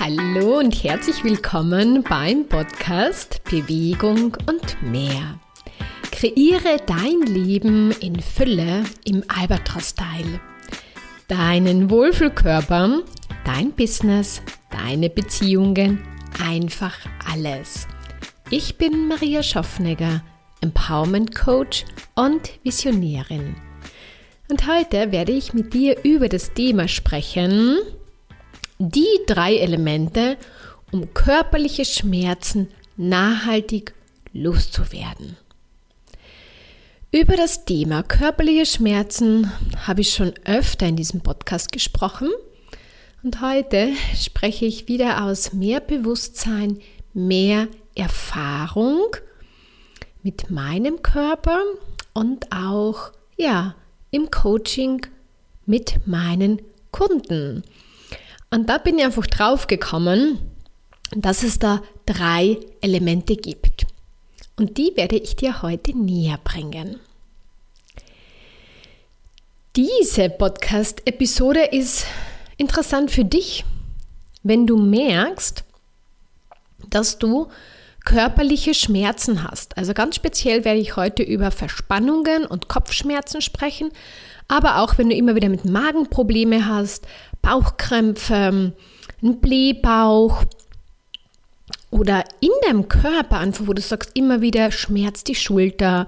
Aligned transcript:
Hallo 0.00 0.58
und 0.58 0.82
herzlich 0.82 1.22
willkommen 1.22 2.02
beim 2.02 2.48
Podcast 2.48 3.42
Bewegung 3.44 4.36
und 4.48 4.82
mehr. 4.82 5.38
Kreiere 6.10 6.78
dein 6.84 7.20
Leben 7.32 7.92
in 8.00 8.20
Fülle 8.20 8.82
im 9.04 9.22
Albatros-Style. 9.28 10.40
Deinen 11.28 11.90
Wohlfühlkörper, 11.90 13.02
dein 13.44 13.70
Business, 13.70 14.42
deine 14.70 15.08
Beziehungen, 15.08 16.02
einfach 16.44 16.98
alles. 17.30 17.86
Ich 18.50 18.76
bin 18.76 19.06
Maria 19.06 19.44
Schaffnegger, 19.44 20.22
Empowerment 20.60 21.34
Coach 21.36 21.84
und 22.16 22.50
Visionärin. 22.64 23.54
Und 24.50 24.66
heute 24.66 25.12
werde 25.12 25.32
ich 25.32 25.54
mit 25.54 25.72
dir 25.72 25.96
über 26.02 26.28
das 26.28 26.52
Thema 26.52 26.88
sprechen, 26.88 27.78
die 28.78 29.06
drei 29.26 29.56
Elemente, 29.56 30.36
um 30.92 31.12
körperliche 31.14 31.84
Schmerzen 31.84 32.68
nachhaltig 32.96 33.94
loszuwerden. 34.32 35.36
Über 37.10 37.36
das 37.36 37.64
Thema 37.64 38.02
körperliche 38.02 38.66
Schmerzen 38.66 39.52
habe 39.86 40.00
ich 40.00 40.12
schon 40.12 40.34
öfter 40.44 40.86
in 40.86 40.96
diesem 40.96 41.20
Podcast 41.20 41.70
gesprochen 41.70 42.28
und 43.22 43.40
heute 43.40 43.90
spreche 44.16 44.66
ich 44.66 44.88
wieder 44.88 45.24
aus 45.24 45.52
mehr 45.52 45.80
Bewusstsein, 45.80 46.80
mehr 47.12 47.68
Erfahrung 47.94 49.16
mit 50.24 50.50
meinem 50.50 51.02
Körper 51.02 51.62
und 52.12 52.52
auch 52.52 53.12
ja, 53.36 53.76
im 54.10 54.30
Coaching 54.30 55.06
mit 55.66 56.06
meinen 56.06 56.60
Kunden. 56.90 57.62
Und 58.54 58.68
da 58.68 58.78
bin 58.78 59.00
ich 59.00 59.04
einfach 59.04 59.26
drauf 59.26 59.66
gekommen, 59.66 60.38
dass 61.10 61.42
es 61.42 61.58
da 61.58 61.82
drei 62.06 62.60
Elemente 62.80 63.34
gibt. 63.34 63.84
Und 64.56 64.78
die 64.78 64.92
werde 64.94 65.16
ich 65.16 65.34
dir 65.34 65.60
heute 65.60 65.98
näher 65.98 66.38
bringen. 66.44 67.00
Diese 69.74 70.30
Podcast-Episode 70.30 71.64
ist 71.64 72.06
interessant 72.56 73.10
für 73.10 73.24
dich, 73.24 73.64
wenn 74.44 74.68
du 74.68 74.76
merkst, 74.76 75.64
dass 76.90 77.18
du 77.18 77.48
körperliche 78.04 78.74
Schmerzen 78.74 79.42
hast. 79.42 79.76
Also 79.76 79.94
ganz 79.94 80.14
speziell 80.14 80.64
werde 80.64 80.78
ich 80.78 80.94
heute 80.94 81.24
über 81.24 81.50
Verspannungen 81.50 82.46
und 82.46 82.68
Kopfschmerzen 82.68 83.40
sprechen, 83.40 83.90
aber 84.48 84.80
auch 84.80 84.98
wenn 84.98 85.08
du 85.08 85.16
immer 85.16 85.34
wieder 85.34 85.48
mit 85.48 85.64
Magenprobleme 85.64 86.66
hast, 86.66 87.06
Bauchkrämpfe, 87.42 88.72
ein 89.22 89.40
Blähbauch 89.40 90.44
oder 91.90 92.24
in 92.40 92.50
deinem 92.66 92.88
Körper 92.88 93.38
einfach, 93.38 93.66
wo 93.66 93.72
du 93.72 93.82
sagst, 93.82 94.10
immer 94.14 94.40
wieder 94.40 94.70
schmerzt 94.70 95.28
die 95.28 95.34
Schulter 95.34 96.06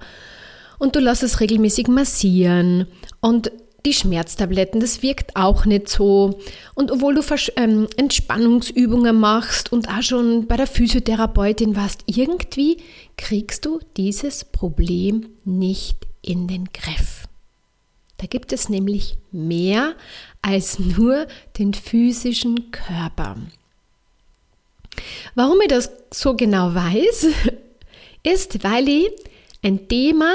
und 0.78 0.96
du 0.96 1.00
lässt 1.00 1.22
es 1.22 1.40
regelmäßig 1.40 1.88
massieren 1.88 2.86
und 3.20 3.50
die 3.86 3.94
Schmerztabletten, 3.94 4.80
das 4.80 5.02
wirkt 5.02 5.36
auch 5.36 5.64
nicht 5.64 5.88
so. 5.88 6.40
Und 6.74 6.90
obwohl 6.90 7.14
du 7.14 7.22
ähm, 7.56 7.86
Entspannungsübungen 7.96 9.18
machst 9.18 9.72
und 9.72 9.88
auch 9.88 10.02
schon 10.02 10.48
bei 10.48 10.56
der 10.56 10.66
Physiotherapeutin 10.66 11.76
warst, 11.76 12.02
irgendwie 12.06 12.78
kriegst 13.16 13.64
du 13.64 13.78
dieses 13.96 14.44
Problem 14.44 15.28
nicht 15.44 16.06
in 16.20 16.48
den 16.48 16.64
Griff. 16.72 17.15
Da 18.18 18.26
gibt 18.26 18.52
es 18.52 18.68
nämlich 18.68 19.18
mehr 19.30 19.94
als 20.42 20.78
nur 20.78 21.26
den 21.58 21.74
physischen 21.74 22.70
Körper. 22.70 23.36
Warum 25.34 25.60
ich 25.60 25.68
das 25.68 25.90
so 26.12 26.34
genau 26.34 26.74
weiß, 26.74 27.26
ist, 28.22 28.64
weil 28.64 28.88
ich 28.88 29.10
ein 29.62 29.88
Thema 29.88 30.32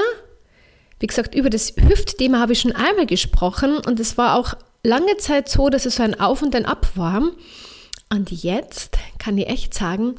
wie 1.02 1.08
gesagt, 1.08 1.34
über 1.34 1.50
das 1.50 1.74
Hüftthema 1.76 2.38
habe 2.38 2.52
ich 2.52 2.60
schon 2.60 2.76
einmal 2.76 3.06
gesprochen 3.06 3.78
und 3.78 3.98
es 3.98 4.16
war 4.16 4.38
auch 4.38 4.54
lange 4.84 5.16
Zeit 5.16 5.48
so, 5.48 5.68
dass 5.68 5.84
es 5.84 5.96
so 5.96 6.04
ein 6.04 6.18
Auf 6.20 6.42
und 6.42 6.54
ein 6.54 6.64
Ab 6.64 6.92
war. 6.94 7.22
Und 8.08 8.30
jetzt 8.30 8.98
kann 9.18 9.36
ich 9.36 9.48
echt 9.48 9.74
sagen, 9.74 10.14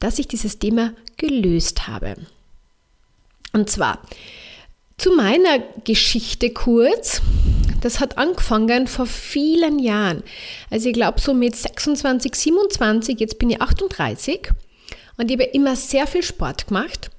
dass 0.00 0.18
ich 0.18 0.26
dieses 0.26 0.58
Thema 0.58 0.92
gelöst 1.18 1.86
habe. 1.86 2.16
Und 3.52 3.70
zwar 3.70 4.02
zu 4.96 5.12
meiner 5.12 5.58
Geschichte 5.84 6.50
kurz. 6.50 7.20
Das 7.80 8.00
hat 8.00 8.16
angefangen 8.16 8.86
vor 8.86 9.06
vielen 9.06 9.78
Jahren. 9.78 10.22
Also 10.70 10.88
ich 10.88 10.94
glaube 10.94 11.20
so 11.20 11.34
mit 11.34 11.54
26, 11.54 12.34
27, 12.34 13.20
jetzt 13.20 13.38
bin 13.38 13.50
ich 13.50 13.60
38 13.60 14.50
und 15.16 15.30
ich 15.30 15.36
habe 15.38 15.50
immer 15.50 15.76
sehr 15.76 16.06
viel 16.06 16.22
Sport 16.22 16.68
gemacht. 16.68 17.10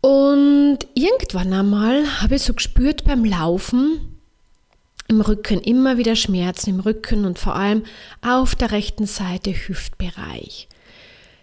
Und 0.00 0.78
irgendwann 0.94 1.52
einmal 1.52 2.22
habe 2.22 2.36
ich 2.36 2.42
so 2.42 2.54
gespürt 2.54 3.04
beim 3.04 3.24
Laufen 3.24 4.18
im 5.08 5.20
Rücken 5.20 5.60
immer 5.60 5.98
wieder 5.98 6.16
Schmerzen 6.16 6.70
im 6.70 6.80
Rücken 6.80 7.24
und 7.24 7.38
vor 7.38 7.54
allem 7.54 7.84
auf 8.22 8.54
der 8.54 8.70
rechten 8.70 9.06
Seite 9.06 9.52
Hüftbereich. 9.52 10.68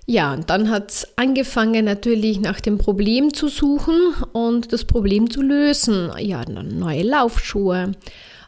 Ja, 0.09 0.33
und 0.33 0.49
dann 0.49 0.71
hat 0.71 0.89
es 0.89 1.07
angefangen 1.19 1.85
natürlich 1.85 2.39
nach 2.39 2.59
dem 2.59 2.79
Problem 2.79 3.31
zu 3.31 3.47
suchen 3.47 4.15
und 4.33 4.73
das 4.73 4.85
Problem 4.85 5.29
zu 5.29 5.43
lösen. 5.43 6.11
Ja, 6.17 6.43
dann 6.43 6.79
neue 6.79 7.03
Laufschuhe 7.03 7.91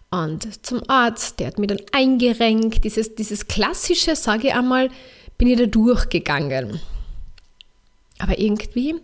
und 0.09 0.65
zum 0.65 0.81
Arzt, 0.89 1.39
der 1.39 1.45
hat 1.45 1.59
mir 1.59 1.67
dann 1.67 1.81
eingerenkt. 1.91 2.83
Dieses, 2.83 3.13
dieses 3.13 3.45
klassische, 3.45 4.15
sage 4.15 4.47
ich 4.47 4.55
einmal, 4.55 4.89
bin 5.37 5.49
ich 5.49 5.59
da 5.59 5.67
durchgegangen. 5.67 6.79
Aber 8.17 8.39
irgendwie 8.39 8.95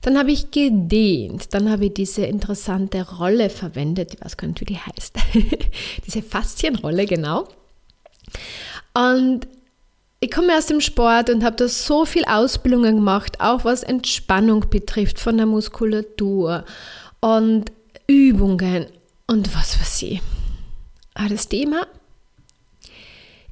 dann 0.00 0.16
habe 0.16 0.30
ich 0.30 0.52
gedehnt. 0.52 1.54
Dann 1.54 1.68
habe 1.70 1.86
ich 1.86 1.94
diese 1.94 2.24
interessante 2.24 3.16
Rolle 3.16 3.50
verwendet. 3.50 4.14
Ich 4.14 4.24
weiß 4.24 4.36
gar 4.36 4.46
nicht, 4.46 4.60
wie 4.60 4.66
die 4.66 4.78
heißt. 4.78 5.16
diese 6.06 6.22
Faszienrolle, 6.22 7.06
genau. 7.06 7.48
Und 8.94 9.48
ich 10.24 10.30
komme 10.30 10.56
aus 10.56 10.66
dem 10.66 10.80
Sport 10.80 11.30
und 11.30 11.44
habe 11.44 11.56
da 11.56 11.68
so 11.68 12.04
viel 12.04 12.24
Ausbildungen 12.24 12.96
gemacht, 12.96 13.40
auch 13.40 13.64
was 13.64 13.82
Entspannung 13.82 14.68
betrifft 14.70 15.18
von 15.18 15.36
der 15.36 15.46
Muskulatur 15.46 16.64
und 17.20 17.70
Übungen 18.06 18.86
und 19.26 19.54
was 19.54 19.78
weiß 19.80 20.02
ich. 20.02 20.22
Aber 21.14 21.28
das 21.28 21.48
Thema 21.48 21.86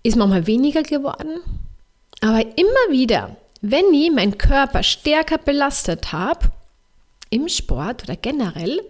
ist 0.03 0.17
manchmal 0.17 0.47
weniger 0.47 0.83
geworden, 0.83 1.41
aber 2.21 2.41
immer 2.41 2.91
wieder 2.91 3.37
wenn 3.63 3.95
ich 3.95 4.11
meinen 4.11 4.37
Körper 4.37 4.83
stärker 4.83 5.39
belastet 5.39 6.13
habe, 6.13 6.51
im 7.31 7.49
Sport 7.49 8.03
oder 8.03 8.17
generell, 8.17 8.83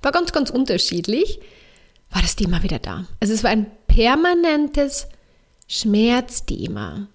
war 0.00 0.12
ganz, 0.12 0.32
ganz 0.32 0.48
unterschiedlich, 0.48 1.40
war 2.10 2.22
das 2.22 2.36
Thema 2.36 2.62
wieder 2.62 2.78
da. 2.78 3.04
Also 3.20 3.34
es 3.34 3.44
war 3.44 3.50
ein 3.50 3.66
permanentes 3.88 5.08
Schmerzthema. 5.68 7.08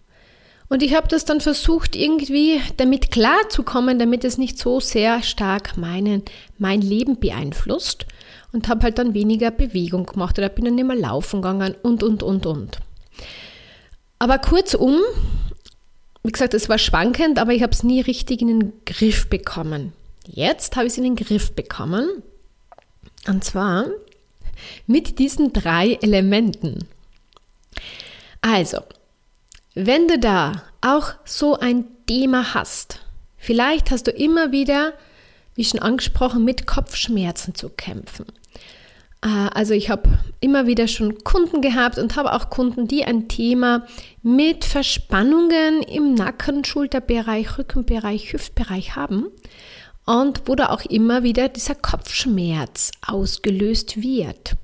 Und 0.70 0.84
ich 0.84 0.96
habe 0.96 1.10
das 1.10 1.26
dann 1.26 1.42
versucht, 1.42 1.98
irgendwie 1.98 2.62
damit 2.78 3.12
klarzukommen, 3.12 4.00
damit 4.00 4.24
es 4.24 4.38
nicht 4.38 4.58
so 4.58 4.80
sehr 4.80 5.22
stark 5.22 5.76
meinen, 5.76 6.24
mein 6.60 6.82
Leben 6.82 7.20
beeinflusst. 7.20 8.06
Und 8.54 8.68
habe 8.68 8.84
halt 8.84 8.98
dann 8.98 9.14
weniger 9.14 9.52
Bewegung 9.52 10.06
gemacht 10.06 10.38
oder 10.38 10.50
bin 10.50 10.66
dann 10.66 10.76
mehr 10.76 10.96
laufen 10.96 11.42
gegangen 11.42 11.76
und, 11.84 12.04
und, 12.04 12.24
und, 12.24 12.46
und. 12.46 12.80
Aber 14.20 14.38
kurzum, 14.40 15.00
wie 16.24 16.32
gesagt, 16.32 16.54
es 16.54 16.70
war 16.70 16.78
schwankend, 16.78 17.40
aber 17.40 17.54
ich 17.54 17.64
habe 17.64 17.74
es 17.74 17.84
nie 17.84 18.02
richtig 18.02 18.42
in 18.42 18.48
den 18.48 18.74
Griff 18.86 19.28
bekommen. 19.30 19.94
Jetzt 20.26 20.76
habe 20.76 20.86
ich 20.86 20.94
es 20.94 20.98
in 20.98 21.04
den 21.04 21.16
Griff 21.16 21.54
bekommen. 21.54 22.24
Und 23.28 23.44
zwar 23.44 23.88
mit 24.88 25.20
diesen 25.20 25.54
drei 25.54 25.98
Elementen. 26.02 26.88
Also, 28.42 28.80
wenn 29.76 30.08
du 30.08 30.20
da 30.20 30.64
auch 30.82 31.14
so 31.26 31.58
ein 31.58 31.86
Thema 32.08 32.54
hast, 32.54 33.00
vielleicht 33.38 33.92
hast 33.92 34.08
du 34.08 34.12
immer 34.12 34.52
wieder, 34.52 34.94
wie 35.56 35.64
schon 35.64 35.80
angesprochen, 35.80 36.44
mit 36.44 36.66
Kopfschmerzen 36.66 37.56
zu 37.56 37.70
kämpfen. 37.70 38.26
Äh, 39.22 39.28
also 39.28 39.74
ich 39.74 39.90
habe 39.90 40.20
immer 40.40 40.66
wieder 40.68 40.88
schon 40.88 41.24
Kunden 41.24 41.62
gehabt 41.62 41.98
und 41.98 42.16
habe 42.16 42.34
auch 42.34 42.50
Kunden, 42.50 42.88
die 42.88 43.06
ein 43.06 43.28
Thema 43.28 43.86
mit 44.24 44.66
Verspannungen 44.66 45.84
im 45.84 46.16
Nacken, 46.16 46.66
Schulterbereich, 46.66 47.58
Rückenbereich, 47.58 48.34
Hüftbereich 48.34 48.96
haben 48.96 49.28
und 50.06 50.42
wo 50.48 50.56
da 50.56 50.70
auch 50.70 50.84
immer 50.86 51.24
wieder 51.24 51.48
dieser 51.48 51.76
Kopfschmerz 51.76 52.92
ausgelöst 53.06 54.02
wird. 54.02 54.56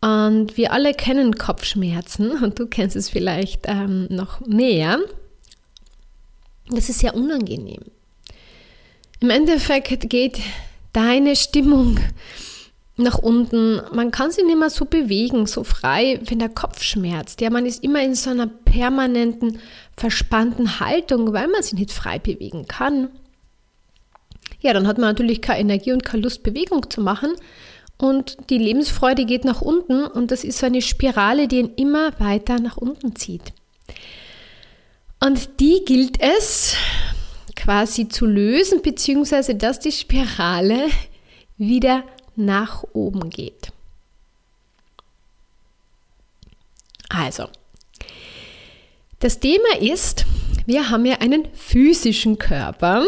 Und 0.00 0.56
wir 0.56 0.72
alle 0.72 0.94
kennen 0.94 1.34
Kopfschmerzen 1.34 2.30
und 2.42 2.58
du 2.58 2.66
kennst 2.66 2.96
es 2.96 3.10
vielleicht 3.10 3.62
ähm, 3.66 4.06
noch 4.10 4.40
mehr. 4.40 4.98
Das 6.68 6.88
ist 6.88 7.00
sehr 7.00 7.14
unangenehm. 7.14 7.82
Im 9.20 9.30
Endeffekt 9.30 10.08
geht 10.08 10.40
deine 10.92 11.36
Stimmung 11.36 12.00
nach 12.96 13.18
unten. 13.18 13.82
Man 13.92 14.10
kann 14.10 14.30
sich 14.30 14.44
nicht 14.44 14.58
mehr 14.58 14.70
so 14.70 14.86
bewegen, 14.86 15.46
so 15.46 15.64
frei, 15.64 16.20
wenn 16.24 16.38
der 16.38 16.48
Kopf 16.48 16.82
schmerzt. 16.82 17.40
Ja, 17.40 17.50
man 17.50 17.66
ist 17.66 17.82
immer 17.82 18.02
in 18.02 18.14
so 18.14 18.30
einer 18.30 18.46
permanenten, 18.46 19.58
verspannten 19.96 20.80
Haltung, 20.80 21.32
weil 21.32 21.48
man 21.48 21.62
sich 21.62 21.74
nicht 21.74 21.92
frei 21.92 22.18
bewegen 22.18 22.66
kann. 22.66 23.10
Ja, 24.60 24.72
dann 24.72 24.86
hat 24.86 24.98
man 24.98 25.08
natürlich 25.10 25.40
keine 25.42 25.60
Energie 25.60 25.92
und 25.92 26.04
keine 26.04 26.22
Lust, 26.22 26.42
Bewegung 26.42 26.88
zu 26.90 27.00
machen. 27.00 27.32
Und 28.00 28.38
die 28.48 28.56
Lebensfreude 28.56 29.26
geht 29.26 29.44
nach 29.44 29.60
unten 29.60 30.06
und 30.06 30.30
das 30.30 30.42
ist 30.42 30.58
so 30.58 30.64
eine 30.64 30.80
Spirale, 30.80 31.48
die 31.48 31.58
ihn 31.58 31.74
immer 31.76 32.18
weiter 32.18 32.58
nach 32.58 32.78
unten 32.78 33.14
zieht. 33.14 33.52
Und 35.22 35.60
die 35.60 35.82
gilt 35.84 36.18
es 36.18 36.76
quasi 37.56 38.08
zu 38.08 38.24
lösen, 38.24 38.80
beziehungsweise 38.80 39.54
dass 39.54 39.80
die 39.80 39.92
Spirale 39.92 40.88
wieder 41.58 42.04
nach 42.36 42.84
oben 42.94 43.28
geht. 43.28 43.70
Also, 47.10 47.48
das 49.18 49.40
Thema 49.40 49.76
ist, 49.78 50.24
wir 50.64 50.88
haben 50.88 51.04
ja 51.04 51.16
einen 51.16 51.48
physischen 51.52 52.38
Körper, 52.38 53.04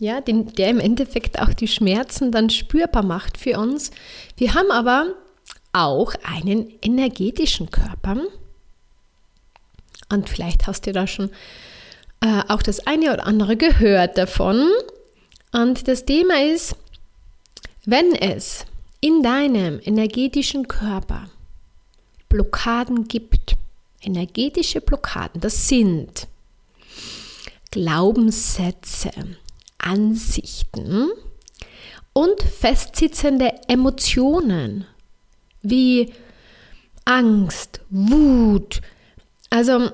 ja, 0.00 0.22
den, 0.22 0.52
der 0.54 0.70
im 0.70 0.80
Endeffekt 0.80 1.38
auch 1.38 1.52
die 1.52 1.68
Schmerzen 1.68 2.32
dann 2.32 2.48
spürbar 2.48 3.04
macht 3.04 3.36
für 3.36 3.58
uns. 3.58 3.90
Wir 4.36 4.54
haben 4.54 4.70
aber 4.70 5.14
auch 5.72 6.14
einen 6.24 6.72
energetischen 6.82 7.70
Körper. 7.70 8.16
Und 10.08 10.28
vielleicht 10.28 10.66
hast 10.66 10.86
du 10.86 10.92
da 10.92 11.06
schon 11.06 11.30
äh, 12.22 12.42
auch 12.48 12.62
das 12.62 12.86
eine 12.86 13.12
oder 13.12 13.26
andere 13.26 13.56
gehört 13.56 14.16
davon. 14.16 14.70
Und 15.52 15.86
das 15.86 16.06
Thema 16.06 16.42
ist, 16.42 16.74
wenn 17.84 18.14
es 18.14 18.64
in 19.02 19.22
deinem 19.22 19.80
energetischen 19.84 20.66
Körper 20.66 21.28
Blockaden 22.30 23.06
gibt, 23.06 23.56
energetische 24.00 24.80
Blockaden, 24.80 25.42
das 25.42 25.68
sind 25.68 26.26
Glaubenssätze, 27.70 29.10
Ansichten 29.82 31.10
und 32.12 32.42
festsitzende 32.42 33.52
Emotionen 33.68 34.86
wie 35.62 36.12
Angst, 37.04 37.80
Wut, 37.90 38.80
also, 39.50 39.90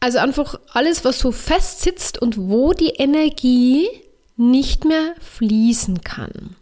also 0.00 0.18
einfach 0.18 0.60
alles, 0.72 1.04
was 1.04 1.18
so 1.18 1.32
festsitzt 1.32 2.20
und 2.20 2.36
wo 2.36 2.72
die 2.72 2.90
Energie 2.90 3.88
nicht 4.36 4.84
mehr 4.84 5.14
fließen 5.20 6.02
kann. 6.02 6.56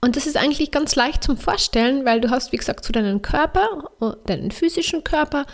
Und 0.00 0.16
das 0.16 0.26
ist 0.26 0.36
eigentlich 0.36 0.70
ganz 0.70 0.96
leicht 0.96 1.24
zum 1.24 1.38
Vorstellen, 1.38 2.04
weil 2.04 2.20
du 2.20 2.28
hast, 2.28 2.52
wie 2.52 2.58
gesagt, 2.58 2.84
so 2.84 2.92
deinen 2.92 3.22
Körper, 3.22 3.90
deinen 4.26 4.50
physischen 4.50 5.02
Körper 5.02 5.46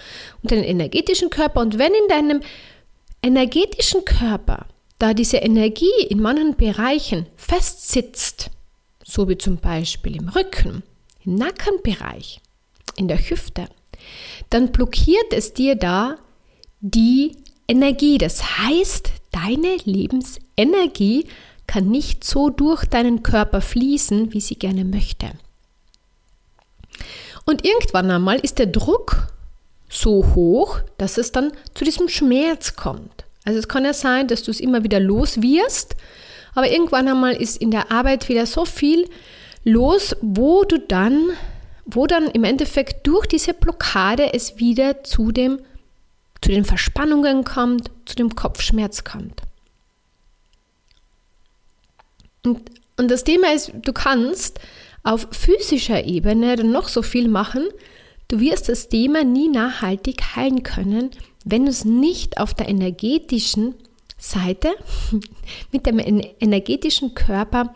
und 0.42 0.50
deinen 0.50 0.64
energetischen 0.64 1.30
Körper. 1.30 1.60
Und 1.60 1.78
wenn 1.78 1.92
in 1.94 2.08
deinem 2.08 2.40
energetischen 3.22 4.04
Körper 4.04 4.66
da 4.98 5.14
diese 5.14 5.38
Energie 5.38 6.04
in 6.08 6.20
manchen 6.20 6.56
Bereichen 6.56 7.26
festsitzt, 7.36 8.50
so 9.04 9.28
wie 9.28 9.38
zum 9.38 9.56
Beispiel 9.56 10.16
im 10.16 10.28
Rücken, 10.28 10.82
im 11.24 11.34
Nackenbereich, 11.36 12.40
in 12.96 13.08
der 13.08 13.18
Hüfte, 13.18 13.66
dann 14.50 14.72
blockiert 14.72 15.32
es 15.32 15.54
dir 15.54 15.74
da 15.74 16.16
die 16.80 17.36
Energie. 17.66 18.18
Das 18.18 18.58
heißt, 18.58 19.10
deine 19.32 19.76
Lebensenergie 19.84 21.26
kann 21.66 21.88
nicht 21.88 22.24
so 22.24 22.50
durch 22.50 22.84
deinen 22.84 23.22
Körper 23.22 23.60
fließen, 23.60 24.32
wie 24.32 24.40
sie 24.40 24.56
gerne 24.56 24.84
möchte. 24.84 25.30
Und 27.46 27.64
irgendwann 27.64 28.10
einmal 28.10 28.38
ist 28.40 28.58
der 28.58 28.66
Druck 28.66 29.32
so 29.90 30.24
hoch, 30.34 30.78
dass 30.96 31.18
es 31.18 31.32
dann 31.32 31.52
zu 31.74 31.84
diesem 31.84 32.08
Schmerz 32.08 32.76
kommt. 32.76 33.24
Also 33.44 33.58
es 33.58 33.68
kann 33.68 33.84
ja 33.84 33.92
sein, 33.92 34.28
dass 34.28 34.44
du 34.44 34.50
es 34.50 34.60
immer 34.60 34.84
wieder 34.84 35.00
los 35.00 35.42
wirst, 35.42 35.96
aber 36.54 36.70
irgendwann 36.70 37.08
einmal 37.08 37.34
ist 37.34 37.56
in 37.56 37.70
der 37.70 37.90
Arbeit 37.90 38.28
wieder 38.28 38.46
so 38.46 38.64
viel 38.64 39.08
los, 39.64 40.16
wo 40.20 40.64
du 40.64 40.78
dann, 40.78 41.30
wo 41.84 42.06
dann 42.06 42.28
im 42.28 42.44
Endeffekt 42.44 43.06
durch 43.06 43.26
diese 43.26 43.52
Blockade 43.52 44.32
es 44.32 44.58
wieder 44.58 45.02
zu 45.02 45.32
dem, 45.32 45.58
zu 46.40 46.50
den 46.50 46.64
Verspannungen 46.64 47.44
kommt, 47.44 47.90
zu 48.06 48.14
dem 48.14 48.34
Kopfschmerz 48.34 49.04
kommt. 49.04 49.42
Und, 52.44 52.70
und 52.96 53.10
das 53.10 53.24
Thema 53.24 53.52
ist, 53.52 53.72
du 53.74 53.92
kannst 53.92 54.60
auf 55.02 55.26
physischer 55.30 56.04
Ebene 56.04 56.56
dann 56.56 56.70
noch 56.70 56.88
so 56.88 57.02
viel 57.02 57.28
machen, 57.28 57.68
Du 58.30 58.38
wirst 58.38 58.68
das 58.68 58.88
Thema 58.88 59.24
nie 59.24 59.48
nachhaltig 59.48 60.36
heilen 60.36 60.62
können, 60.62 61.10
wenn 61.44 61.64
du 61.64 61.70
es 61.72 61.84
nicht 61.84 62.38
auf 62.38 62.54
der 62.54 62.68
energetischen 62.68 63.74
Seite 64.18 64.72
mit 65.72 65.84
dem 65.84 65.98
energetischen 65.98 67.14
Körper 67.16 67.74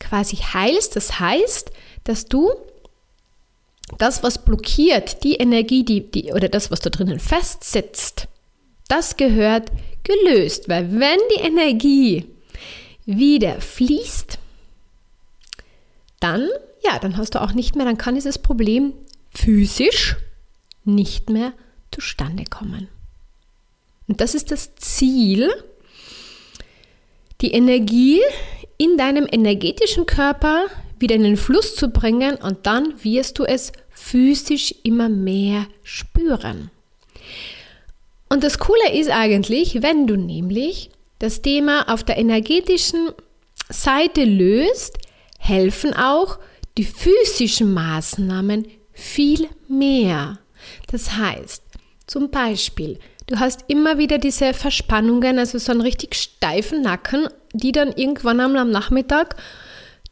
quasi 0.00 0.34
heilst. 0.34 0.96
Das 0.96 1.20
heißt, 1.20 1.70
dass 2.02 2.26
du 2.26 2.50
das, 3.98 4.24
was 4.24 4.44
blockiert, 4.44 5.22
die 5.22 5.36
Energie, 5.36 5.84
die, 5.84 6.10
die, 6.10 6.32
oder 6.32 6.48
das, 6.48 6.72
was 6.72 6.80
da 6.80 6.90
drinnen 6.90 7.20
festsitzt, 7.20 8.26
das 8.88 9.16
gehört 9.16 9.70
gelöst. 10.02 10.68
Weil 10.68 10.90
wenn 10.90 11.20
die 11.36 11.40
Energie 11.40 12.26
wieder 13.06 13.60
fließt, 13.60 14.40
dann, 16.18 16.48
ja, 16.82 16.98
dann 16.98 17.16
hast 17.16 17.36
du 17.36 17.42
auch 17.42 17.52
nicht 17.52 17.76
mehr, 17.76 17.84
dann 17.84 17.96
kann 17.96 18.16
dieses 18.16 18.38
Problem 18.38 18.92
physisch 19.34 20.16
nicht 20.84 21.30
mehr 21.30 21.52
zustande 21.90 22.44
kommen. 22.44 22.88
Und 24.06 24.20
das 24.20 24.34
ist 24.34 24.50
das 24.50 24.74
Ziel, 24.76 25.50
die 27.40 27.52
Energie 27.52 28.20
in 28.76 28.96
deinem 28.96 29.26
energetischen 29.30 30.06
Körper 30.06 30.66
wieder 30.98 31.14
in 31.14 31.22
den 31.22 31.36
Fluss 31.36 31.74
zu 31.74 31.88
bringen 31.88 32.36
und 32.36 32.66
dann 32.66 33.02
wirst 33.02 33.38
du 33.38 33.44
es 33.44 33.72
physisch 33.90 34.74
immer 34.82 35.08
mehr 35.08 35.66
spüren. 35.82 36.70
Und 38.28 38.42
das 38.42 38.58
Coole 38.58 38.92
ist 38.92 39.10
eigentlich, 39.10 39.82
wenn 39.82 40.06
du 40.06 40.16
nämlich 40.16 40.90
das 41.18 41.42
Thema 41.42 41.92
auf 41.92 42.04
der 42.04 42.18
energetischen 42.18 43.10
Seite 43.68 44.24
löst, 44.24 44.98
helfen 45.38 45.94
auch 45.94 46.38
die 46.76 46.84
physischen 46.84 47.72
Maßnahmen 47.72 48.66
viel 48.94 49.48
mehr. 49.68 50.38
Das 50.90 51.16
heißt, 51.16 51.62
zum 52.06 52.30
Beispiel, 52.30 52.98
du 53.26 53.38
hast 53.38 53.64
immer 53.68 53.98
wieder 53.98 54.18
diese 54.18 54.54
Verspannungen, 54.54 55.38
also 55.38 55.58
so 55.58 55.72
einen 55.72 55.80
richtig 55.80 56.14
steifen 56.14 56.82
Nacken, 56.82 57.28
die 57.52 57.72
dann 57.72 57.92
irgendwann 57.92 58.40
am 58.40 58.70
Nachmittag 58.70 59.36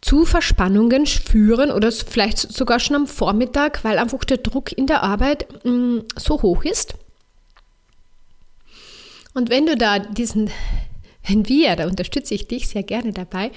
zu 0.03 0.25
Verspannungen 0.25 1.07
führen 1.07 1.71
oder 1.71 1.93
vielleicht 1.93 2.39
sogar 2.39 2.81
schon 2.81 2.97
am 2.97 3.07
Vormittag, 3.07 3.85
weil 3.85 3.99
einfach 3.99 4.25
der 4.25 4.39
Druck 4.39 4.73
in 4.73 4.87
der 4.87 5.03
Arbeit 5.03 5.47
mh, 5.65 5.73
mm, 5.73 6.05
so 6.17 6.43
hoch 6.43 6.65
ist. 6.65 6.95
Und 9.33 9.49
wenn 9.49 9.65
du 9.65 9.77
da 9.77 10.01
diesen, 10.01 10.51
wenn 11.27 11.49
wir, 11.49 11.77
da 11.77 11.87
unterstütze 11.87 12.35
ich 12.35 12.49
dich 12.49 12.69
sehr 12.69 12.83
gerne 12.83 13.13
dabei, 13.13 13.53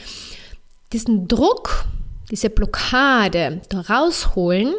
diesen 0.94 1.28
Druck, 1.28 1.86
diese 2.32 2.50
Blockade 2.50 3.62
da 3.70 3.82
rausholen, 3.82 4.74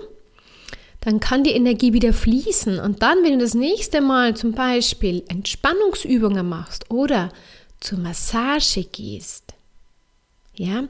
dann 1.07 1.21
kann 1.21 1.45
die 1.45 1.53
Energie 1.53 1.93
wieder 1.93 2.13
fließen. 2.13 2.81
Und 2.81 3.01
dann, 3.01 3.23
wenn 3.23 3.39
du 3.39 3.45
das 3.45 3.55
nächste 3.55 4.01
Mal 4.01 4.37
zum 4.37 4.51
Beispiel 4.51 5.23
Entspannungsübungen 5.29 6.49
machst 6.49 6.91
oder 6.91 7.29
zur 7.79 8.01
Massage 8.01 8.83
gehst, 8.83 9.55
ja, 10.57 10.89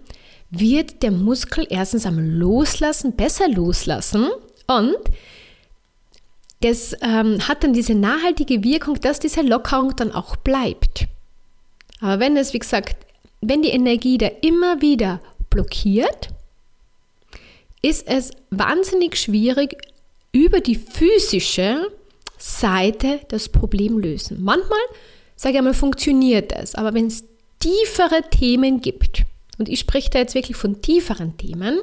wird 0.48 1.02
der 1.02 1.10
Muskel 1.10 1.66
erstens 1.68 2.06
am 2.06 2.18
Loslassen, 2.18 3.14
besser 3.14 3.46
loslassen 3.50 4.30
und 4.66 4.96
das 6.62 6.96
ähm, 7.02 7.46
hat 7.46 7.62
dann 7.62 7.74
diese 7.74 7.94
nachhaltige 7.94 8.64
Wirkung, 8.64 8.98
dass 8.98 9.20
diese 9.20 9.42
Lockerung 9.42 9.96
dann 9.96 10.12
auch 10.12 10.36
bleibt. 10.36 11.08
Aber 12.00 12.20
wenn 12.20 12.38
es, 12.38 12.54
wie 12.54 12.58
gesagt, 12.58 12.96
wenn 13.42 13.60
die 13.60 13.68
Energie 13.68 14.16
da 14.16 14.28
immer 14.40 14.80
wieder 14.80 15.20
blockiert, 15.50 16.30
ist 17.82 18.08
es 18.08 18.30
wahnsinnig 18.48 19.18
schwierig, 19.18 19.76
über 20.32 20.60
die 20.60 20.76
physische 20.76 21.90
Seite 22.38 23.20
das 23.28 23.48
Problem 23.48 23.98
lösen. 23.98 24.42
Manchmal, 24.42 24.78
sage 25.36 25.54
ich 25.54 25.58
einmal, 25.58 25.74
funktioniert 25.74 26.52
es, 26.52 26.74
aber 26.74 26.94
wenn 26.94 27.06
es 27.06 27.24
tiefere 27.60 28.22
Themen 28.30 28.80
gibt, 28.80 29.24
und 29.58 29.68
ich 29.68 29.80
spreche 29.80 30.10
da 30.10 30.18
jetzt 30.18 30.34
wirklich 30.34 30.56
von 30.56 30.82
tieferen 30.82 31.38
Themen, 31.38 31.80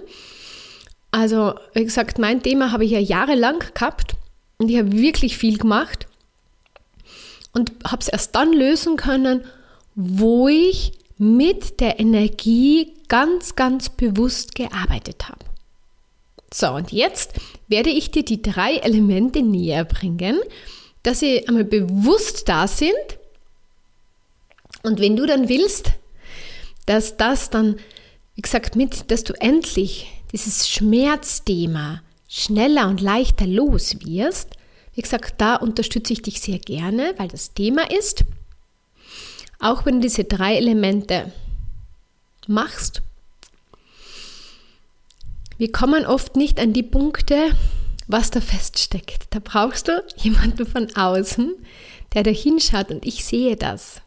also 1.12 1.56
wie 1.74 1.84
gesagt, 1.84 2.20
mein 2.20 2.42
Thema 2.42 2.72
habe 2.72 2.86
ich 2.86 2.92
ja 2.92 3.00
jahrelang 3.00 3.60
gehabt 3.74 4.16
und 4.58 4.70
ich 4.70 4.78
habe 4.78 4.92
wirklich 4.92 5.38
viel 5.38 5.58
gemacht 5.58 6.08
und 7.54 7.72
habe 7.86 8.02
es 8.02 8.08
erst 8.08 8.36
dann 8.36 8.52
lösen 8.52 8.98
können, 8.98 9.46
wo 9.96 10.48
ich 10.48 10.94
mit 11.18 11.80
der 11.80 12.00
Energie 12.00 12.94
ganz, 13.08 13.56
ganz 13.56 13.90
bewusst 13.90 14.56
gearbeitet 14.56 15.30
habe. 15.30 15.46
So, 16.54 16.70
und 16.72 16.92
jetzt 16.92 17.34
werde 17.68 17.90
ich 17.90 18.12
dir 18.12 18.24
die 18.24 18.42
drei 18.42 18.76
Elemente 18.76 19.42
näher 19.42 19.86
bringen, 19.86 20.40
dass 21.02 21.20
sie 21.20 21.48
einmal 21.48 21.64
bewusst 21.64 22.48
da 22.48 22.68
sind. 22.68 22.94
Und 24.84 25.00
wenn 25.00 25.16
du 25.16 25.26
dann 25.26 25.50
willst, 25.50 25.94
dass 26.86 27.18
das 27.18 27.50
dann, 27.50 27.78
wie 28.36 28.42
gesagt, 28.42 28.76
mit, 28.76 29.10
dass 29.10 29.24
du 29.24 29.34
endlich 29.42 30.12
dieses 30.32 30.70
Schmerzthema 30.70 32.04
schneller 32.28 32.88
und 32.88 33.02
leichter 33.02 33.48
los 33.48 33.98
wirst, 34.06 34.52
wie 34.94 35.02
gesagt, 35.02 35.42
da 35.42 35.56
unterstütze 35.56 36.14
ich 36.14 36.22
dich 36.22 36.40
sehr 36.40 36.60
gerne, 36.60 37.16
weil 37.18 37.30
das 37.30 37.54
Thema 37.54 37.90
ist, 37.90 38.26
auch 39.60 39.86
wenn 39.86 39.96
du 39.96 40.02
diese 40.02 40.26
drei 40.26 40.56
Elemente 40.56 41.32
machst, 42.48 43.02
wir 45.58 45.72
kommen 45.72 46.06
oft 46.06 46.36
nicht 46.36 46.60
an 46.60 46.74
die 46.74 46.84
Punkte, 46.84 47.52
was 48.08 48.32
da 48.32 48.42
feststeckt. 48.42 49.28
Da 49.32 49.40
brauchst 49.44 49.88
du 49.88 50.04
jemanden 50.18 50.66
von 50.66 50.96
außen, 50.96 51.56
der 52.14 52.24
da 52.24 52.32
hinschaut 52.32 52.92
und 52.92 53.06
ich 53.06 53.26
sehe 53.26 53.56
das. 53.56 54.02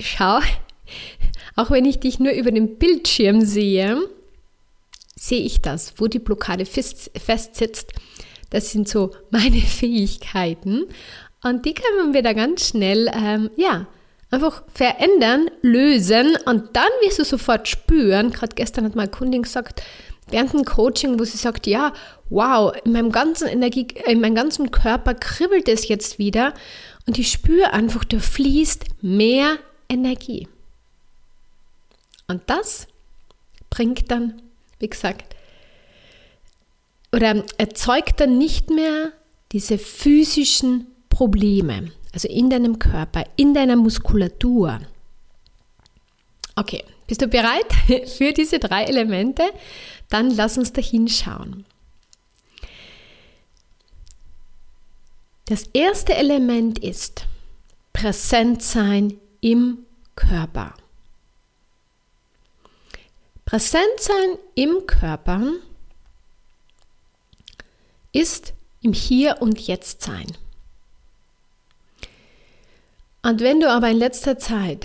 Schau, 0.00 0.40
auch 1.56 1.70
wenn 1.70 1.84
ich 1.84 2.00
dich 2.00 2.18
nur 2.18 2.32
über 2.32 2.50
den 2.50 2.78
Bildschirm 2.78 3.42
sehe, 3.42 3.98
sehe 5.16 5.42
ich 5.42 5.62
das, 5.62 5.94
wo 5.96 6.06
die 6.06 6.18
Blockade 6.18 6.66
fest, 6.66 7.10
festsitzt. 7.16 7.92
Das 8.50 8.70
sind 8.70 8.88
so 8.88 9.12
meine 9.30 9.60
Fähigkeiten 9.60 10.86
und 11.42 11.66
die 11.66 11.74
können 11.74 12.14
wir 12.14 12.22
da 12.22 12.32
ganz 12.32 12.68
schnell, 12.68 13.10
ähm, 13.14 13.50
ja, 13.56 13.86
einfach 14.30 14.64
verändern, 14.74 15.48
lösen 15.62 16.36
und 16.46 16.74
dann 16.74 16.88
wirst 17.02 17.20
du 17.20 17.24
sofort 17.24 17.68
spüren, 17.68 18.30
gerade 18.30 18.54
gestern 18.56 18.84
hat 18.84 18.96
meine 18.96 19.10
Kundin 19.10 19.42
gesagt, 19.42 19.82
während 20.28 20.52
dem 20.52 20.64
Coaching, 20.64 21.18
wo 21.18 21.24
sie 21.24 21.36
sagt, 21.36 21.66
ja, 21.66 21.92
wow, 22.30 22.74
in 22.84 22.92
meinem 22.92 23.12
ganzen 23.12 23.48
Energie, 23.48 23.86
in 24.06 24.20
meinem 24.20 24.34
ganzen 24.34 24.70
Körper 24.70 25.14
kribbelt 25.14 25.68
es 25.68 25.88
jetzt 25.88 26.18
wieder 26.18 26.54
und 27.06 27.18
ich 27.18 27.30
spüre 27.30 27.72
einfach, 27.72 28.04
da 28.04 28.18
fließt 28.18 28.84
mehr 29.02 29.58
Energie. 29.88 30.48
Und 32.26 32.42
das 32.46 32.86
bringt 33.70 34.10
dann, 34.10 34.40
wie 34.78 34.88
gesagt, 34.88 35.34
oder 37.12 37.44
erzeugt 37.58 38.20
dann 38.20 38.38
nicht 38.38 38.70
mehr 38.70 39.12
diese 39.52 39.78
physischen 39.78 40.86
Probleme, 41.10 41.92
also 42.12 42.26
in 42.28 42.50
deinem 42.50 42.78
Körper, 42.78 43.24
in 43.36 43.54
deiner 43.54 43.76
Muskulatur. 43.76 44.80
Okay, 46.56 46.82
bist 47.14 47.22
du 47.22 47.28
bereit 47.28 48.08
für 48.10 48.32
diese 48.32 48.58
drei 48.58 48.84
Elemente? 48.84 49.44
Dann 50.08 50.30
lass 50.30 50.58
uns 50.58 50.72
da 50.72 50.82
hinschauen. 50.82 51.64
Das 55.44 55.64
erste 55.72 56.14
Element 56.14 56.80
ist 56.80 57.26
präsent 57.92 58.62
sein 58.62 59.20
im 59.40 59.86
Körper. 60.16 60.74
Präsent 63.44 64.00
sein 64.00 64.38
im 64.56 64.84
Körper 64.88 65.52
ist 68.12 68.54
im 68.80 68.92
Hier 68.92 69.36
und 69.40 69.60
Jetzt 69.60 70.02
sein. 70.02 70.26
Und 73.22 73.40
wenn 73.40 73.60
du 73.60 73.70
aber 73.70 73.88
in 73.90 73.98
letzter 73.98 74.36
Zeit 74.38 74.84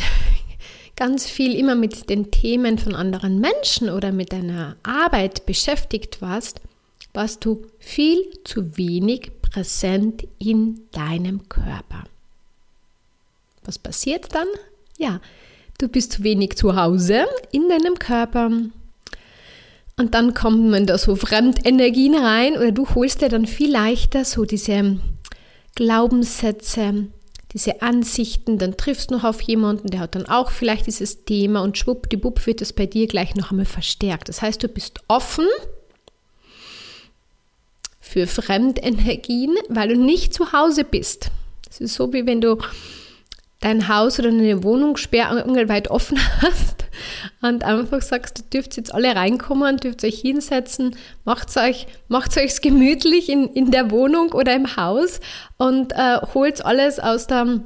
ganz 0.99 1.29
viel 1.29 1.55
immer 1.55 1.75
mit 1.75 2.09
den 2.09 2.29
Themen 2.29 2.77
von 2.77 2.93
anderen 2.93 3.39
Menschen 3.39 3.89
oder 3.89 4.11
mit 4.11 4.33
deiner 4.33 4.75
Arbeit 4.83 5.45
beschäftigt 5.45 6.21
warst, 6.21 6.59
warst 7.13 7.45
du 7.45 7.65
viel 7.79 8.29
zu 8.43 8.77
wenig 8.77 9.31
präsent 9.41 10.27
in 10.39 10.81
deinem 10.91 11.47
Körper. 11.47 12.03
Was 13.63 13.79
passiert 13.79 14.35
dann? 14.35 14.47
Ja, 14.97 15.21
du 15.77 15.87
bist 15.87 16.11
zu 16.11 16.23
wenig 16.23 16.57
zu 16.57 16.75
Hause 16.75 17.27
in 17.53 17.69
deinem 17.69 17.97
Körper. 17.97 18.51
Und 19.95 20.13
dann 20.13 20.33
kommen 20.33 20.85
da 20.85 20.97
so 20.97 21.15
Fremdenergien 21.15 22.15
rein 22.15 22.57
oder 22.57 22.73
du 22.73 22.85
holst 22.93 23.21
dir 23.21 23.29
dann 23.29 23.45
viel 23.45 23.71
leichter 23.71 24.25
so 24.25 24.43
diese 24.43 24.99
Glaubenssätze, 25.75 27.07
diese 27.53 27.81
Ansichten, 27.81 28.57
dann 28.57 28.77
triffst 28.77 29.09
du 29.09 29.15
noch 29.15 29.23
auf 29.23 29.41
jemanden, 29.41 29.89
der 29.89 30.01
hat 30.01 30.15
dann 30.15 30.27
auch 30.27 30.51
vielleicht 30.51 30.85
dieses 30.87 31.25
Thema 31.25 31.61
und 31.61 31.77
schwuppdiwupp 31.77 32.45
wird 32.45 32.61
es 32.61 32.73
bei 32.73 32.85
dir 32.85 33.07
gleich 33.07 33.35
noch 33.35 33.51
einmal 33.51 33.65
verstärkt. 33.65 34.29
Das 34.29 34.41
heißt, 34.41 34.61
du 34.61 34.67
bist 34.67 34.99
offen 35.07 35.47
für 37.99 38.27
Fremdenergien, 38.27 39.55
weil 39.67 39.89
du 39.89 39.95
nicht 39.95 40.33
zu 40.33 40.53
Hause 40.53 40.83
bist. 40.83 41.31
Das 41.67 41.79
ist 41.79 41.95
so, 41.95 42.13
wie 42.13 42.25
wenn 42.25 42.41
du 42.41 42.57
dein 43.61 43.87
Haus 43.87 44.19
oder 44.19 44.29
eine 44.29 44.63
Wohnung 44.63 44.97
sperrangelweit 44.97 45.89
offen 45.89 46.19
hast 46.41 46.78
und 47.41 47.63
einfach 47.63 48.01
sagst, 48.01 48.39
du 48.39 48.43
dürft 48.43 48.77
jetzt 48.77 48.93
alle 48.93 49.15
reinkommen, 49.15 49.77
dürft 49.77 50.03
euch 50.03 50.19
hinsetzen, 50.19 50.95
macht 51.25 51.55
euch, 51.57 51.87
macht 52.07 52.37
euch 52.37 52.61
gemütlich 52.61 53.29
in, 53.29 53.47
in 53.53 53.71
der 53.71 53.91
Wohnung 53.91 54.31
oder 54.33 54.55
im 54.55 54.75
Haus 54.75 55.19
und 55.57 55.93
äh, 55.93 56.17
holt 56.33 56.65
alles 56.65 56.99
aus 56.99 57.27
der 57.27 57.61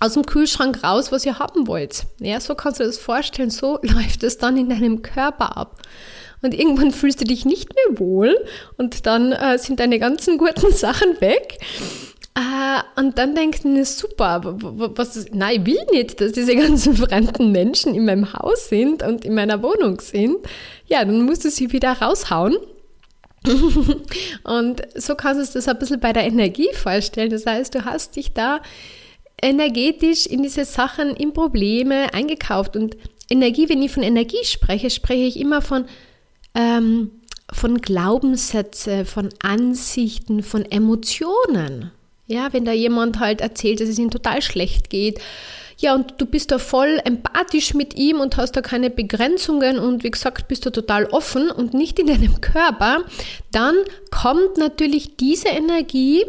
aus 0.00 0.14
dem 0.14 0.26
Kühlschrank 0.26 0.84
raus, 0.84 1.12
was 1.12 1.24
ihr 1.24 1.38
haben 1.38 1.66
wollt. 1.66 2.04
Ja, 2.18 2.38
so 2.38 2.54
kannst 2.54 2.80
du 2.80 2.84
das 2.84 2.98
vorstellen, 2.98 3.50
so 3.50 3.78
läuft 3.82 4.22
es 4.22 4.38
dann 4.38 4.56
in 4.56 4.68
deinem 4.68 5.02
Körper 5.02 5.56
ab. 5.56 5.80
Und 6.42 6.52
irgendwann 6.52 6.92
fühlst 6.92 7.22
du 7.22 7.24
dich 7.24 7.46
nicht 7.46 7.70
mehr 7.74 7.98
wohl 7.98 8.36
und 8.76 9.06
dann 9.06 9.32
äh, 9.32 9.58
sind 9.58 9.80
deine 9.80 9.98
ganzen 9.98 10.36
guten 10.36 10.72
Sachen 10.74 11.20
weg. 11.22 11.58
Uh, 12.36 13.00
und 13.00 13.16
dann 13.16 13.36
denkt 13.36 13.64
man, 13.64 13.84
super, 13.84 14.40
was, 14.44 15.26
nein, 15.30 15.60
ich 15.60 15.66
will 15.66 15.86
nicht, 15.92 16.20
dass 16.20 16.32
diese 16.32 16.56
ganzen 16.56 16.96
fremden 16.96 17.52
Menschen 17.52 17.94
in 17.94 18.04
meinem 18.04 18.32
Haus 18.32 18.68
sind 18.68 19.04
und 19.04 19.24
in 19.24 19.34
meiner 19.34 19.62
Wohnung 19.62 20.00
sind. 20.00 20.38
Ja, 20.86 21.04
dann 21.04 21.22
musst 21.22 21.44
du 21.44 21.50
sie 21.50 21.70
wieder 21.72 21.92
raushauen. 21.92 22.56
und 24.44 24.82
so 24.96 25.14
kannst 25.14 25.54
du 25.54 25.58
das 25.58 25.68
ein 25.68 25.78
bisschen 25.78 26.00
bei 26.00 26.12
der 26.12 26.24
Energie 26.24 26.72
vorstellen. 26.72 27.30
Das 27.30 27.46
heißt, 27.46 27.74
du 27.74 27.84
hast 27.84 28.16
dich 28.16 28.32
da 28.32 28.60
energetisch 29.40 30.26
in 30.26 30.42
diese 30.42 30.64
Sachen, 30.64 31.14
in 31.14 31.32
Probleme 31.32 32.12
eingekauft. 32.14 32.76
Und 32.76 32.96
Energie, 33.30 33.68
wenn 33.68 33.82
ich 33.82 33.92
von 33.92 34.02
Energie 34.02 34.44
spreche, 34.44 34.90
spreche 34.90 35.24
ich 35.24 35.38
immer 35.38 35.62
von, 35.62 35.84
ähm, 36.54 37.10
von 37.52 37.78
Glaubenssätze, 37.78 39.04
von 39.04 39.28
Ansichten, 39.42 40.42
von 40.42 40.64
Emotionen. 40.64 41.92
Ja, 42.26 42.52
wenn 42.52 42.64
da 42.64 42.72
jemand 42.72 43.18
halt 43.20 43.40
erzählt, 43.40 43.80
dass 43.80 43.88
es 43.88 43.98
ihm 43.98 44.10
total 44.10 44.40
schlecht 44.40 44.88
geht. 44.88 45.20
Ja, 45.78 45.94
und 45.94 46.14
du 46.18 46.26
bist 46.26 46.50
da 46.50 46.58
voll 46.58 47.00
empathisch 47.04 47.74
mit 47.74 47.94
ihm 47.96 48.20
und 48.20 48.36
hast 48.36 48.52
da 48.52 48.62
keine 48.62 48.90
Begrenzungen 48.90 49.78
und 49.78 50.04
wie 50.04 50.10
gesagt, 50.10 50.48
bist 50.48 50.64
du 50.64 50.70
total 50.70 51.06
offen 51.06 51.50
und 51.50 51.74
nicht 51.74 51.98
in 51.98 52.06
deinem 52.06 52.40
Körper, 52.40 53.04
dann 53.50 53.74
kommt 54.10 54.56
natürlich 54.56 55.16
diese 55.16 55.48
Energie, 55.48 56.24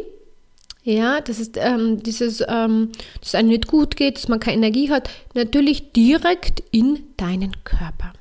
ja, 0.82 1.20
das 1.20 1.38
ist 1.38 1.56
ähm, 1.56 2.02
dieses, 2.02 2.42
ähm, 2.46 2.90
dass 3.20 3.28
es 3.28 3.34
einem 3.34 3.48
nicht 3.48 3.66
gut 3.66 3.96
geht, 3.96 4.16
dass 4.16 4.28
man 4.28 4.40
keine 4.40 4.58
Energie 4.58 4.90
hat, 4.90 5.10
natürlich 5.34 5.92
direkt 5.92 6.62
in 6.70 7.04
deinen 7.16 7.52
Körper. 7.64 8.12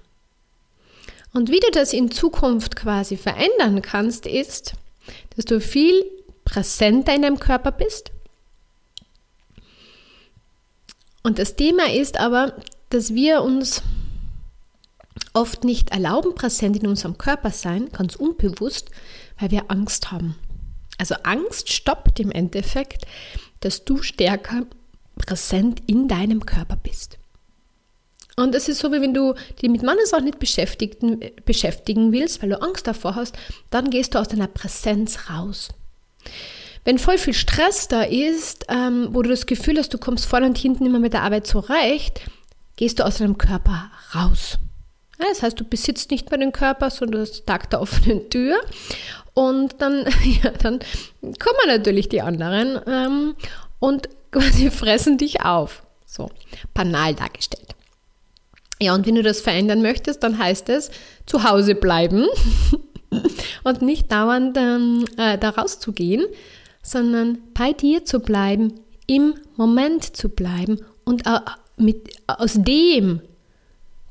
Und 1.34 1.50
wie 1.50 1.60
du 1.60 1.70
das 1.72 1.92
in 1.92 2.12
Zukunft 2.12 2.76
quasi 2.76 3.18
verändern 3.18 3.82
kannst, 3.82 4.26
ist, 4.26 4.74
dass 5.36 5.46
du 5.46 5.60
viel 5.60 6.06
präsenter 6.46 7.14
in 7.14 7.24
deinem 7.24 7.40
Körper 7.40 7.72
bist. 7.72 8.12
Und 11.24 11.40
das 11.40 11.56
Thema 11.56 11.92
ist 11.92 12.20
aber, 12.20 12.56
dass 12.90 13.14
wir 13.14 13.42
uns 13.42 13.82
oft 15.34 15.64
nicht 15.64 15.92
erlauben, 15.92 16.36
präsent 16.36 16.78
in 16.78 16.88
unserem 16.88 17.18
Körper 17.18 17.52
sein, 17.52 17.90
ganz 17.92 18.16
unbewusst, 18.16 18.90
weil 19.40 19.52
wir 19.52 19.70
Angst 19.70 20.12
haben. 20.12 20.36
Also 20.98 21.16
Angst 21.24 21.70
stoppt 21.72 22.20
im 22.20 22.32
Endeffekt, 22.32 23.06
dass 23.60 23.84
du 23.84 24.02
stärker 24.02 24.66
präsent 25.18 25.82
in 25.88 26.08
deinem 26.08 26.46
Körper 26.46 26.78
bist. 26.78 27.18
Und 28.38 28.54
es 28.54 28.68
ist 28.68 28.80
so, 28.80 28.92
wie 28.92 29.02
wenn 29.02 29.14
du 29.14 29.34
dich 29.62 29.70
mit 29.70 29.82
Mannes 29.82 30.14
auch 30.14 30.22
nicht 30.22 30.40
beschäftigen 30.40 32.12
willst, 32.12 32.42
weil 32.42 32.50
du 32.50 32.62
Angst 32.62 32.86
davor 32.86 33.16
hast, 33.16 33.36
dann 33.70 33.90
gehst 33.90 34.14
du 34.14 34.20
aus 34.20 34.28
deiner 34.28 34.48
Präsenz 34.48 35.30
raus. 35.30 35.70
Wenn 36.84 37.00
voll 37.00 37.18
viel 37.18 37.34
Stress 37.34 37.88
da 37.88 38.04
ist, 38.04 38.66
ähm, 38.70 39.10
wo 39.12 39.24
du 39.24 39.30
das 39.30 39.48
Gefühl 39.48 39.78
hast, 39.80 39.94
du 39.94 39.98
kommst 39.98 40.26
vorne 40.26 40.46
und 40.46 40.58
hinten 40.58 40.86
immer 40.86 41.00
mit 41.00 41.14
der 41.14 41.24
Arbeit 41.24 41.48
zurecht, 41.48 42.22
gehst 42.76 43.00
du 43.00 43.06
aus 43.06 43.18
deinem 43.18 43.38
Körper 43.38 43.90
raus. 44.14 44.60
Ja, 45.20 45.26
das 45.30 45.42
heißt, 45.42 45.60
du 45.60 45.64
besitzt 45.64 46.12
nicht 46.12 46.30
mehr 46.30 46.40
den 46.40 46.52
Körper, 46.52 46.90
sondern 46.90 47.26
den 47.26 47.46
Tag 47.46 47.70
der 47.70 47.82
offenen 47.82 48.30
Tür. 48.30 48.58
Und 49.34 49.82
dann, 49.82 50.06
ja, 50.44 50.52
dann 50.52 50.80
kommen 51.22 51.68
natürlich 51.68 52.10
die 52.10 52.22
anderen 52.22 52.80
ähm, 52.86 53.36
und 53.80 54.10
quasi 54.32 54.70
fressen 54.72 55.18
dich 55.18 55.42
auf. 55.42 55.84
So, 56.06 56.30
banal 56.74 57.16
dargestellt. 57.16 57.76
Ja, 58.80 58.94
und 58.94 59.08
wenn 59.08 59.16
du 59.16 59.24
das 59.24 59.42
verändern 59.42 59.82
möchtest, 59.82 60.22
dann 60.24 60.38
heißt 60.38 60.70
es 60.70 60.92
zu 61.26 61.44
Hause 61.44 61.76
bleiben 61.76 62.28
und 63.64 63.82
nicht 63.82 64.12
dauernd 64.12 64.58
ähm, 64.58 65.06
äh, 65.18 65.38
da 65.38 65.50
rauszugehen, 65.50 66.26
sondern 66.82 67.40
bei 67.54 67.74
dir 67.74 68.06
zu 68.06 68.20
bleiben, 68.20 68.80
im 69.08 69.36
Moment 69.56 70.16
zu 70.16 70.30
bleiben 70.30 70.80
und 71.04 71.26
äh, 71.26 71.40
mit, 71.78 72.22
aus 72.28 72.54
dem 72.56 73.22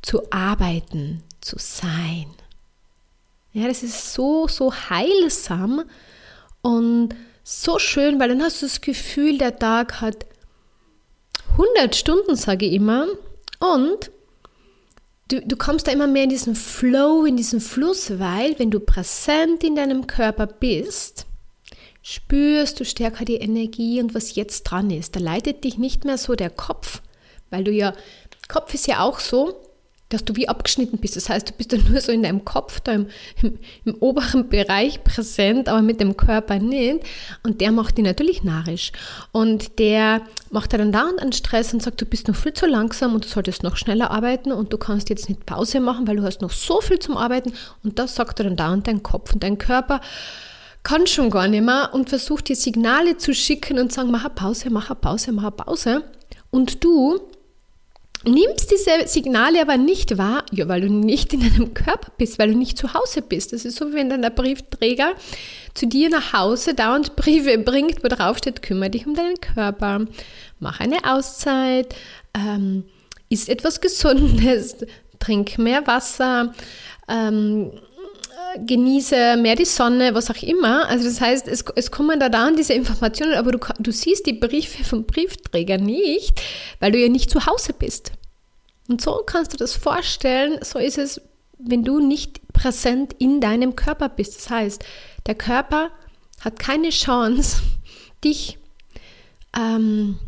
zu 0.02 0.22
arbeiten, 0.30 1.22
zu 1.40 1.56
sein. 1.58 2.26
Ja, 3.52 3.68
das 3.68 3.82
ist 3.82 4.12
so, 4.12 4.48
so 4.48 4.72
heilsam 4.72 5.84
und 6.60 7.14
so 7.44 7.78
schön, 7.78 8.18
weil 8.18 8.30
dann 8.30 8.42
hast 8.42 8.62
du 8.62 8.66
das 8.66 8.80
Gefühl, 8.80 9.38
der 9.38 9.58
Tag 9.58 10.00
hat 10.00 10.26
100 11.52 11.94
Stunden, 11.94 12.36
sage 12.36 12.66
ich 12.66 12.72
immer, 12.72 13.06
und 13.60 14.10
du, 15.34 15.46
du 15.46 15.56
kommst 15.56 15.86
da 15.86 15.92
immer 15.92 16.06
mehr 16.06 16.24
in 16.24 16.30
diesen 16.30 16.54
Flow, 16.54 17.24
in 17.24 17.36
diesen 17.36 17.60
Fluss, 17.60 18.18
weil 18.18 18.58
wenn 18.58 18.70
du 18.70 18.80
präsent 18.80 19.64
in 19.64 19.74
deinem 19.74 20.06
Körper 20.06 20.46
bist, 20.46 21.26
spürst 22.02 22.78
du 22.78 22.84
stärker 22.84 23.24
die 23.24 23.36
Energie 23.36 24.00
und 24.00 24.14
was 24.14 24.34
jetzt 24.34 24.64
dran 24.64 24.90
ist. 24.90 25.16
Da 25.16 25.20
leitet 25.20 25.64
dich 25.64 25.78
nicht 25.78 26.04
mehr 26.04 26.18
so 26.18 26.34
der 26.34 26.50
Kopf, 26.50 27.02
weil 27.50 27.64
du 27.64 27.72
ja, 27.72 27.94
Kopf 28.48 28.74
ist 28.74 28.86
ja 28.86 29.00
auch 29.00 29.20
so, 29.20 29.60
dass 30.14 30.24
du 30.24 30.36
wie 30.36 30.48
abgeschnitten 30.48 30.98
bist. 30.98 31.16
Das 31.16 31.28
heißt, 31.28 31.50
du 31.50 31.52
bist 31.52 31.72
dann 31.72 31.84
nur 31.90 32.00
so 32.00 32.12
in 32.12 32.22
deinem 32.22 32.44
Kopf, 32.44 32.80
da 32.80 32.92
im, 32.92 33.08
im, 33.42 33.58
im, 33.84 33.94
oberen 34.00 34.48
Bereich 34.48 35.04
präsent, 35.04 35.68
aber 35.68 35.82
mit 35.82 36.00
dem 36.00 36.16
Körper 36.16 36.58
nicht. 36.58 37.00
Und 37.42 37.60
der 37.60 37.72
macht 37.72 37.98
dich 37.98 38.04
natürlich 38.04 38.44
narrisch. 38.44 38.92
Und 39.32 39.78
der 39.78 40.22
macht 40.50 40.72
dann 40.72 40.92
dauernd 40.92 41.20
einen 41.20 41.32
Stress 41.32 41.74
und 41.74 41.82
sagt, 41.82 42.00
du 42.00 42.06
bist 42.06 42.28
noch 42.28 42.36
viel 42.36 42.52
zu 42.52 42.66
langsam 42.66 43.14
und 43.14 43.24
du 43.24 43.28
solltest 43.28 43.62
noch 43.62 43.76
schneller 43.76 44.10
arbeiten 44.10 44.52
und 44.52 44.72
du 44.72 44.78
kannst 44.78 45.10
jetzt 45.10 45.28
nicht 45.28 45.44
Pause 45.44 45.80
machen, 45.80 46.06
weil 46.06 46.16
du 46.16 46.22
hast 46.22 46.40
noch 46.40 46.52
so 46.52 46.80
viel 46.80 46.98
zum 46.98 47.16
Arbeiten. 47.16 47.52
Und 47.82 47.98
das 47.98 48.14
sagt 48.14 48.40
dann 48.40 48.56
dauernd 48.56 48.86
dein 48.86 49.02
Kopf 49.02 49.34
und 49.34 49.42
dein 49.42 49.58
Körper 49.58 50.00
kann 50.84 51.06
schon 51.06 51.30
gar 51.30 51.48
nicht 51.48 51.64
mehr 51.64 51.90
und 51.92 52.10
versucht 52.10 52.48
dir 52.48 52.56
Signale 52.56 53.16
zu 53.16 53.34
schicken 53.34 53.78
und 53.78 53.92
sagen, 53.92 54.10
mach 54.10 54.24
eine 54.24 54.34
Pause, 54.34 54.70
mach 54.70 54.90
eine 54.90 55.00
Pause, 55.00 55.32
mach 55.32 55.44
eine 55.44 55.50
Pause. 55.52 56.04
Und 56.50 56.84
du 56.84 57.20
nimmst 58.26 58.70
diese 58.70 59.06
Signale 59.06 59.60
aber 59.60 59.76
nicht 59.76 60.18
wahr, 60.18 60.44
ja, 60.52 60.68
weil 60.68 60.82
du 60.82 60.90
nicht 60.90 61.32
in 61.32 61.40
deinem 61.40 61.74
Körper 61.74 62.12
bist, 62.16 62.38
weil 62.38 62.52
du 62.52 62.58
nicht 62.58 62.78
zu 62.78 62.94
Hause 62.94 63.22
bist. 63.22 63.52
Das 63.52 63.64
ist 63.64 63.76
so, 63.76 63.90
wie 63.90 63.94
wenn 63.94 64.10
dann 64.10 64.22
der 64.22 64.30
Briefträger 64.30 65.14
zu 65.74 65.86
dir 65.86 66.10
nach 66.10 66.32
Hause 66.32 66.74
dauernd 66.74 67.16
Briefe 67.16 67.58
bringt, 67.58 68.02
wo 68.02 68.08
drauf 68.08 68.38
steht, 68.38 68.62
kümmere 68.62 68.90
dich 68.90 69.06
um 69.06 69.14
deinen 69.14 69.40
Körper, 69.40 70.06
mach 70.60 70.80
eine 70.80 71.04
Auszeit, 71.04 71.94
ähm, 72.34 72.84
isst 73.28 73.48
etwas 73.48 73.80
Gesundes, 73.80 74.76
trink 75.18 75.58
mehr 75.58 75.86
Wasser, 75.86 76.52
ähm, 77.08 77.72
genieße 78.66 79.36
mehr 79.36 79.56
die 79.56 79.64
Sonne, 79.64 80.14
was 80.14 80.30
auch 80.30 80.42
immer. 80.42 80.88
Also 80.88 81.04
das 81.04 81.20
heißt, 81.20 81.48
es, 81.48 81.64
es 81.74 81.90
kommen 81.90 82.20
da 82.20 82.28
dann 82.28 82.56
diese 82.56 82.74
Informationen, 82.74 83.34
aber 83.34 83.52
du, 83.52 83.58
du 83.78 83.92
siehst 83.92 84.26
die 84.26 84.32
Briefe 84.32 84.84
vom 84.84 85.04
Briefträger 85.04 85.78
nicht, 85.78 86.40
weil 86.80 86.92
du 86.92 86.98
ja 86.98 87.08
nicht 87.08 87.30
zu 87.30 87.46
Hause 87.46 87.72
bist. 87.72 88.12
Und 88.88 89.00
so 89.00 89.22
kannst 89.24 89.52
du 89.52 89.56
das 89.56 89.74
vorstellen, 89.74 90.58
so 90.62 90.78
ist 90.78 90.98
es, 90.98 91.20
wenn 91.58 91.84
du 91.84 92.00
nicht 92.00 92.46
präsent 92.52 93.14
in 93.18 93.40
deinem 93.40 93.76
Körper 93.76 94.08
bist. 94.08 94.36
Das 94.36 94.50
heißt, 94.50 94.84
der 95.26 95.34
Körper 95.34 95.90
hat 96.40 96.58
keine 96.58 96.90
Chance, 96.90 97.62
dich, 98.24 98.58
ähm, 99.56 100.18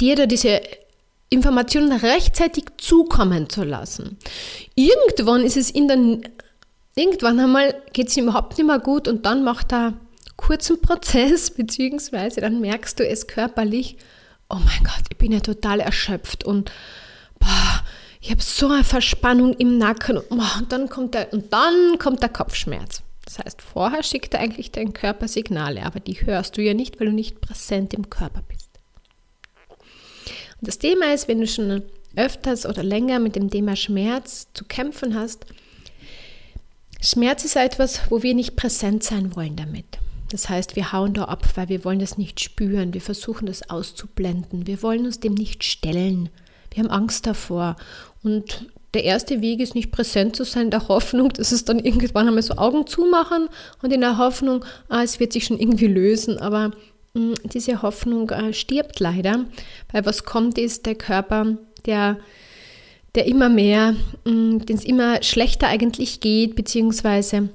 dir 0.00 0.16
da 0.16 0.26
diese 0.26 0.60
Informationen 1.30 1.92
rechtzeitig 1.92 2.64
zukommen 2.78 3.50
zu 3.50 3.64
lassen. 3.64 4.16
Irgendwann 4.74 5.42
ist 5.42 5.56
es 5.56 5.70
in 5.70 5.88
der 5.88 6.30
Irgendwann 6.98 7.38
einmal 7.38 7.80
geht 7.92 8.08
es 8.08 8.16
ihm 8.16 8.24
überhaupt 8.24 8.58
nicht 8.58 8.66
mehr 8.66 8.80
gut 8.80 9.06
und 9.06 9.24
dann 9.24 9.44
macht 9.44 9.72
er 9.72 9.94
kurzen 10.36 10.80
Prozess, 10.82 11.52
beziehungsweise 11.52 12.40
dann 12.40 12.60
merkst 12.60 12.98
du 12.98 13.06
es 13.06 13.28
körperlich, 13.28 13.98
oh 14.50 14.56
mein 14.56 14.82
Gott, 14.82 15.04
ich 15.08 15.16
bin 15.16 15.30
ja 15.30 15.38
total 15.38 15.78
erschöpft 15.78 16.42
und 16.42 16.72
boah, 17.38 17.84
ich 18.20 18.32
habe 18.32 18.42
so 18.42 18.66
eine 18.68 18.82
Verspannung 18.82 19.54
im 19.54 19.78
Nacken 19.78 20.18
und, 20.18 20.28
boah, 20.28 20.56
und, 20.58 20.72
dann 20.72 20.88
kommt 20.88 21.14
der, 21.14 21.32
und 21.32 21.52
dann 21.52 21.98
kommt 22.00 22.20
der 22.20 22.30
Kopfschmerz. 22.30 23.02
Das 23.24 23.38
heißt, 23.38 23.62
vorher 23.62 24.02
schickt 24.02 24.34
er 24.34 24.40
eigentlich 24.40 24.72
dein 24.72 24.92
Körper 24.92 25.28
Signale, 25.28 25.84
aber 25.84 26.00
die 26.00 26.14
hörst 26.14 26.56
du 26.56 26.62
ja 26.62 26.74
nicht, 26.74 26.98
weil 26.98 27.08
du 27.08 27.12
nicht 27.12 27.40
präsent 27.40 27.94
im 27.94 28.10
Körper 28.10 28.42
bist. 28.48 28.70
Und 30.60 30.66
das 30.66 30.78
Thema 30.78 31.14
ist, 31.14 31.28
wenn 31.28 31.40
du 31.40 31.46
schon 31.46 31.82
öfters 32.16 32.66
oder 32.66 32.82
länger 32.82 33.20
mit 33.20 33.36
dem 33.36 33.50
Thema 33.50 33.76
Schmerz 33.76 34.48
zu 34.52 34.64
kämpfen 34.64 35.14
hast, 35.14 35.46
Schmerz 37.00 37.44
ist 37.44 37.56
etwas, 37.56 38.00
wo 38.10 38.22
wir 38.22 38.34
nicht 38.34 38.56
präsent 38.56 39.04
sein 39.04 39.36
wollen 39.36 39.56
damit. 39.56 39.98
Das 40.30 40.48
heißt, 40.48 40.76
wir 40.76 40.92
hauen 40.92 41.14
da 41.14 41.24
ab, 41.24 41.44
weil 41.54 41.68
wir 41.68 41.84
wollen 41.84 42.00
das 42.00 42.18
nicht 42.18 42.40
spüren. 42.40 42.92
Wir 42.92 43.00
versuchen 43.00 43.46
das 43.46 43.70
auszublenden. 43.70 44.66
Wir 44.66 44.82
wollen 44.82 45.06
uns 45.06 45.20
dem 45.20 45.34
nicht 45.34 45.64
stellen. 45.64 46.28
Wir 46.72 46.82
haben 46.82 46.90
Angst 46.90 47.26
davor. 47.26 47.76
Und 48.22 48.66
der 48.94 49.04
erste 49.04 49.40
Weg 49.40 49.60
ist 49.60 49.74
nicht 49.74 49.90
präsent 49.90 50.36
zu 50.36 50.44
sein, 50.44 50.70
der 50.70 50.88
Hoffnung, 50.88 51.30
dass 51.30 51.52
es 51.52 51.64
dann 51.64 51.78
irgendwann 51.78 52.26
einmal 52.26 52.42
so 52.42 52.56
Augen 52.56 52.86
zumachen 52.86 53.48
und 53.82 53.92
in 53.92 54.00
der 54.00 54.18
Hoffnung, 54.18 54.64
ah, 54.88 55.02
es 55.02 55.20
wird 55.20 55.32
sich 55.32 55.44
schon 55.44 55.58
irgendwie 55.58 55.86
lösen. 55.86 56.38
Aber 56.38 56.72
mh, 57.14 57.20
mm, 57.20 57.34
diese 57.44 57.80
Hoffnung 57.82 58.28
äh, 58.30 58.52
stirbt 58.52 59.00
leider, 59.00 59.44
weil 59.92 60.04
was 60.04 60.24
kommt 60.24 60.58
ist 60.58 60.84
der 60.84 60.94
Körper, 60.94 61.56
der 61.86 62.18
der 63.18 63.26
immer 63.26 63.48
mehr, 63.48 63.96
mm, 64.24 64.60
den 64.60 64.76
es 64.76 64.84
immer 64.84 65.20
schlechter 65.24 65.66
eigentlich 65.66 66.20
geht, 66.20 66.54
beziehungsweise 66.54 67.48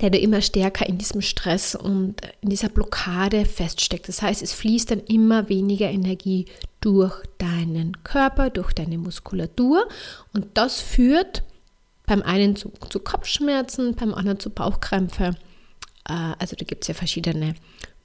der 0.00 0.08
da 0.08 0.18
immer 0.18 0.40
stärker 0.40 0.86
in 0.86 0.96
diesem 0.96 1.20
Stress 1.20 1.74
und 1.74 2.22
in 2.40 2.48
dieser 2.48 2.70
Blockade 2.70 3.44
feststeckt. 3.44 4.08
Das 4.08 4.22
heißt, 4.22 4.42
es 4.42 4.54
fließt 4.54 4.90
dann 4.90 5.00
immer 5.00 5.50
weniger 5.50 5.90
Energie 5.90 6.46
durch 6.80 7.14
deinen 7.36 8.02
Körper, 8.04 8.48
durch 8.48 8.72
deine 8.72 8.96
Muskulatur 8.96 9.86
und 10.32 10.46
das 10.54 10.80
führt 10.80 11.42
beim 12.06 12.22
einen 12.22 12.56
zu, 12.56 12.72
zu 12.88 12.98
Kopfschmerzen, 12.98 13.96
beim 13.96 14.14
anderen 14.14 14.40
zu 14.40 14.48
Bauchkrämpfe. 14.48 15.36
Äh, 16.08 16.32
also 16.38 16.56
da 16.56 16.64
gibt 16.64 16.84
es 16.84 16.88
ja 16.88 16.94
verschiedene 16.94 17.54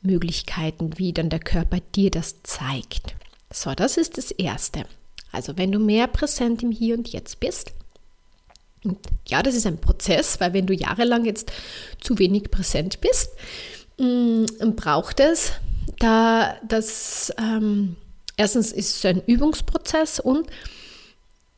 Möglichkeiten, 0.02 0.98
wie 0.98 1.14
dann 1.14 1.30
der 1.30 1.40
Körper 1.40 1.78
dir 1.96 2.12
das 2.12 2.44
zeigt. 2.44 3.16
So, 3.50 3.74
das 3.76 3.96
ist 3.96 4.18
das 4.18 4.32
Erste. 4.32 4.86
Also 5.32 5.58
wenn 5.58 5.72
du 5.72 5.80
mehr 5.80 6.08
präsent 6.08 6.64
im 6.64 6.72
Hier 6.72 6.96
und 6.98 7.08
Jetzt 7.10 7.40
bist, 7.40 7.74
und 8.84 8.98
ja, 9.28 9.44
das 9.44 9.56
ist 9.56 9.68
ein 9.68 9.80
Prozess, 9.80 10.40
weil 10.40 10.54
wenn 10.54 10.66
du 10.66 10.74
jahrelang 10.74 11.26
jetzt 11.26 11.52
zu 12.00 12.18
wenig 12.18 12.50
präsent 12.50 13.00
bist, 13.00 13.30
mm, 14.00 14.46
braucht 14.76 15.20
es 15.20 15.54
da 16.00 16.56
das, 16.68 17.32
ähm, 17.38 17.96
erstens 18.38 18.72
ist 18.72 18.96
es 18.96 19.06
ein 19.06 19.22
Übungsprozess 19.26 20.20
und 20.20 20.48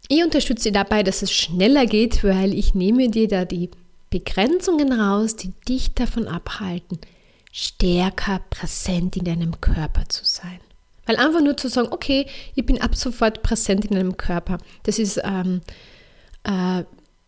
ich 0.10 0.24
unterstütze 0.24 0.72
dabei, 0.72 1.02
dass 1.02 1.22
es 1.22 1.32
schneller 1.32 1.86
geht, 1.86 2.24
weil 2.24 2.54
ich 2.54 2.76
nehme 2.76 3.10
dir 3.10 3.28
da 3.28 3.46
die 3.46 3.70
Begrenzungen 4.10 4.92
raus, 4.92 5.36
die 5.36 5.54
dich 5.68 5.94
davon 5.94 6.28
abhalten, 6.28 7.00
stärker 7.52 8.42
präsent 8.50 9.16
in 9.16 9.24
deinem 9.24 9.62
Körper 9.62 10.08
zu 10.10 10.26
sein. 10.26 10.60
Weil 11.06 11.18
einfach 11.18 11.42
nur 11.42 11.58
zu 11.58 11.68
sagen, 11.68 11.90
okay, 11.92 12.28
ich 12.56 12.66
bin 12.66 12.82
ab 12.82 12.96
sofort 12.96 13.44
präsent 13.44 13.86
in 13.86 13.98
einem 13.98 14.18
Körper, 14.18 14.58
das 14.84 15.00
ist 15.00 15.20
ähm, 15.24 15.62
äh, 16.44 16.84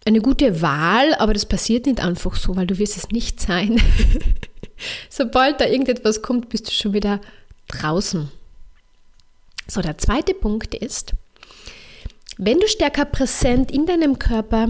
eine 0.06 0.22
gute 0.22 0.62
Wahl, 0.62 1.14
aber 1.16 1.34
das 1.34 1.46
passiert 1.46 1.88
nicht 1.88 2.00
einfach 2.00 2.36
so, 2.36 2.56
weil 2.56 2.68
du 2.68 2.78
wirst 2.78 2.96
es 2.96 3.10
nicht 3.10 3.42
sein. 3.42 3.82
Sobald 5.10 5.60
da 5.60 5.66
irgendetwas 5.66 6.22
kommt, 6.22 6.50
bist 6.50 6.68
du 6.68 6.72
schon 6.72 6.94
wieder 6.94 7.20
draußen. 7.68 8.32
So, 9.68 9.82
der 9.82 9.98
zweite 9.98 10.34
Punkt 10.34 10.76
ist, 10.76 11.14
wenn 12.38 12.60
du 12.60 12.68
stärker 12.68 13.06
präsent 13.06 13.72
in 13.72 13.86
deinem 13.86 14.20
Körper 14.20 14.70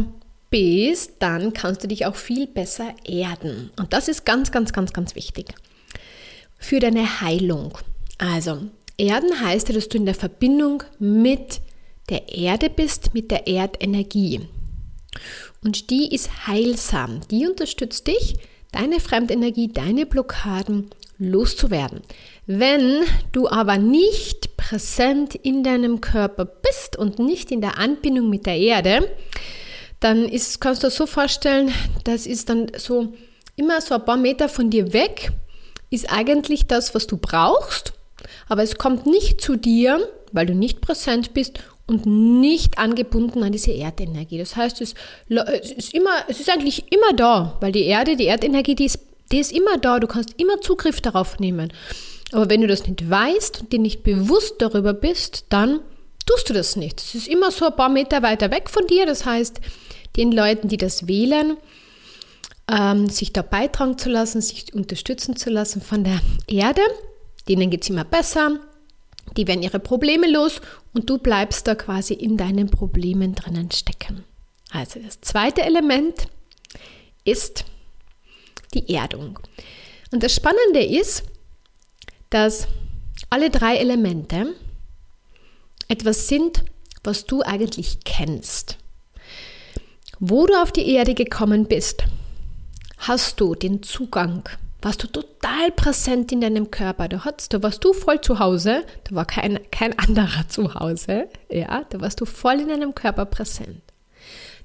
bist, 0.50 1.14
dann 1.20 1.52
kannst 1.52 1.84
du 1.84 1.88
dich 1.88 2.06
auch 2.06 2.16
viel 2.16 2.48
besser 2.48 2.94
erden. 3.04 3.72
Und 3.78 3.92
das 3.92 4.08
ist 4.08 4.26
ganz, 4.26 4.52
ganz, 4.52 4.72
ganz, 4.72 4.94
ganz 4.94 5.16
wichtig 5.16 5.54
für 6.58 6.80
deine 6.80 7.22
Heilung. 7.22 7.78
Also, 8.18 8.70
Erden 8.98 9.42
heißt 9.42 9.70
ja, 9.70 9.76
dass 9.76 9.90
du 9.90 9.98
in 9.98 10.06
der 10.06 10.16
Verbindung 10.16 10.84
mit 11.00 11.62
der 12.10 12.30
Erde 12.30 12.70
bist, 12.70 13.14
mit 13.14 13.32
der 13.32 13.48
Erdenergie. 13.48 14.42
Und 15.64 15.90
die 15.90 16.14
ist 16.14 16.48
heilsam. 16.48 17.22
Die 17.32 17.48
unterstützt 17.48 18.08
dich, 18.08 18.36
deine 18.72 19.00
Fremdenergie, 19.00 19.70
deine 19.70 20.06
Blockaden 20.06 20.90
loszuwerden. 21.18 22.02
Wenn 22.46 23.04
du 23.32 23.48
aber 23.48 23.78
nicht 23.78 24.58
präsent 24.58 25.36
in 25.36 25.64
deinem 25.64 26.02
Körper 26.02 26.46
bist 26.46 26.98
und 26.98 27.20
nicht 27.20 27.52
in 27.52 27.62
der 27.62 27.78
Anbindung 27.78 28.30
mit 28.30 28.46
der 28.46 28.58
Erde, 28.58 29.10
dann 30.00 30.28
ist, 30.28 30.60
kannst 30.60 30.84
du 30.84 30.88
dir 30.88 30.92
so 30.92 31.08
vorstellen, 31.08 31.72
das 32.04 32.28
ist 32.28 32.50
dann 32.50 32.72
so 32.78 33.14
immer 33.56 33.82
so 33.82 33.96
ein 33.96 34.06
paar 34.06 34.18
Meter 34.18 34.50
von 34.50 34.70
dir 34.70 34.94
weg, 34.94 35.32
ist 35.90 36.12
eigentlich 36.12 36.68
das, 36.68 36.94
was 36.94 37.08
du 37.08 37.18
brauchst 37.18 37.95
aber 38.48 38.64
es 38.64 38.78
kommt 38.78 39.06
nicht 39.06 39.42
zu 39.42 39.56
dir, 39.56 40.08
weil 40.32 40.46
du 40.46 40.54
nicht 40.54 40.82
präsent 40.82 41.34
bist 41.34 41.60
und 41.88 42.06
nicht 42.06 42.78
angebunden 42.78 43.44
an 43.44 43.52
diese 43.52 43.72
Erdenergie. 43.72 44.38
Das 44.38 44.56
heißt, 44.56 44.82
es, 44.82 44.96
ist 45.30 45.94
immer, 45.94 46.24
es 46.28 46.40
ist 46.40 46.50
eigentlich 46.50 46.92
immer 46.92 47.14
da, 47.16 47.58
weil 47.62 47.72
die 47.72 47.86
Erde, 47.86 48.16
die 48.16 48.26
Erdenergie, 48.26 48.76
die 48.76 48.86
ist, 48.86 49.00
die 49.32 49.40
ist 49.40 49.52
immer 49.52 49.78
da. 49.78 50.00
Du 50.00 50.08
kannst 50.08 50.34
immer 50.38 50.62
Zugriff 50.62 51.02
darauf 51.02 51.40
nehmen. 51.40 51.72
Aber 52.32 52.50
wenn 52.50 52.62
du 52.62 52.68
das 52.68 52.88
nicht 52.88 53.08
weißt 53.08 53.62
und 53.62 53.72
dir 53.72 53.80
nicht 53.80 54.04
bewusst 54.04 54.56
darüber 54.60 54.94
bist, 54.94 55.46
dann 55.50 55.82
tust 56.26 56.50
du 56.50 56.54
das 56.54 56.76
nicht. 56.76 57.00
Es 57.00 57.14
ist 57.14 57.28
immer 57.28 57.52
so 57.52 57.68
ein 57.68 57.76
paar 57.76 57.90
Meter 57.90 58.24
weiter 58.24 58.50
weg 58.50 58.70
von 58.70 58.88
dir. 58.88 59.06
Das 59.06 59.26
heißt, 59.26 59.62
den 60.18 60.32
Leuten, 60.32 60.68
die 60.68 60.78
das 60.78 61.08
wählen, 61.08 61.58
ähm, 62.68 63.10
sich 63.10 63.32
da 63.32 63.44
beitragen 63.44 63.98
zu 63.98 64.10
lassen, 64.10 64.42
sich 64.42 64.74
unterstützen 64.74 65.36
zu 65.36 65.52
lassen 65.52 65.82
von 65.82 66.04
der 66.04 66.20
Erde, 66.48 66.82
denen 67.48 67.70
geht 67.70 67.84
es 67.84 67.90
immer 67.90 68.04
besser, 68.04 68.60
die 69.38 69.48
werden 69.48 69.64
ihre 69.64 69.80
Probleme 69.80 70.30
los 70.30 70.62
und 70.94 71.10
du 71.10 71.18
bleibst 71.18 71.68
da 71.68 71.76
quasi 71.76 72.14
in 72.14 72.38
deinen 72.38 72.70
Problemen 72.70 73.36
drinnen 73.36 73.72
stecken. 73.72 74.24
Also 74.72 75.00
das 75.00 75.22
zweite 75.22 75.64
Element 75.64 76.28
ist 77.24 77.66
die 78.74 78.94
Erdung. 78.94 79.40
Und 80.12 80.24
das 80.24 80.36
Spannende 80.36 80.84
ist, 80.84 81.24
dass 82.30 82.68
alle 83.30 83.50
drei 83.50 83.78
Elemente 83.78 84.54
etwas 85.88 86.28
sind, 86.28 86.64
was 87.04 87.26
du 87.26 87.42
eigentlich 87.42 88.00
kennst. 88.04 88.78
Wo 90.20 90.46
du 90.48 90.62
auf 90.62 90.72
die 90.72 90.90
Erde 90.90 91.14
gekommen 91.14 91.68
bist, 91.68 92.04
hast 92.98 93.40
du 93.40 93.56
den 93.56 93.84
Zugang 93.84 94.48
warst 94.86 95.02
du 95.02 95.08
total 95.08 95.72
präsent 95.72 96.32
in 96.32 96.42
deinem 96.42 96.70
Körper. 96.70 97.08
Du 97.08 97.26
hattest, 97.26 97.52
da 97.52 97.64
warst 97.64 97.84
du 97.84 97.92
voll 97.92 98.22
zu 98.22 98.38
Hause, 98.38 98.86
da 99.06 99.16
war 99.16 99.26
kein, 99.26 99.60
kein 99.72 99.98
anderer 99.98 100.48
zu 100.48 100.76
Hause, 100.76 101.28
ja, 101.50 101.84
da 101.90 102.00
warst 102.00 102.22
du 102.22 102.26
voll 102.26 102.62
in 102.62 102.70
deinem 102.70 102.94
Körper 102.94 103.26
präsent. 103.26 103.82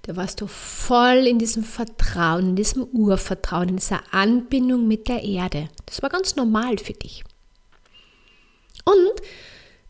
Da 0.03 0.17
warst 0.17 0.43
du 0.43 0.47
voll 0.47 1.27
in 1.27 1.39
diesem 1.39 1.65
Vertrauen, 1.65 2.51
in 2.51 2.57
diesem 2.57 2.85
Urvertrauen, 2.85 3.71
in 3.71 3.77
dieser 3.77 4.03
Anbindung 4.11 4.87
mit 4.87 5.09
der 5.09 5.23
Erde. 5.23 5.69
Das 5.87 6.03
war 6.03 6.11
ganz 6.11 6.37
normal 6.37 6.77
für 6.77 6.93
dich. 6.93 7.25
Und 8.85 9.23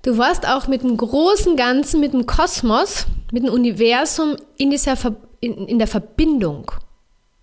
du 0.02 0.16
warst 0.16 0.46
auch 0.46 0.68
mit 0.68 0.82
dem 0.82 0.96
großen 0.96 1.56
Ganzen, 1.56 1.98
mit 1.98 2.12
dem 2.12 2.26
Kosmos, 2.26 3.06
mit 3.32 3.42
dem 3.42 3.52
Universum 3.52 4.36
in, 4.56 4.70
dieser, 4.70 4.96
in, 5.40 5.66
in 5.66 5.78
der 5.78 5.88
Verbindung. 5.88 6.70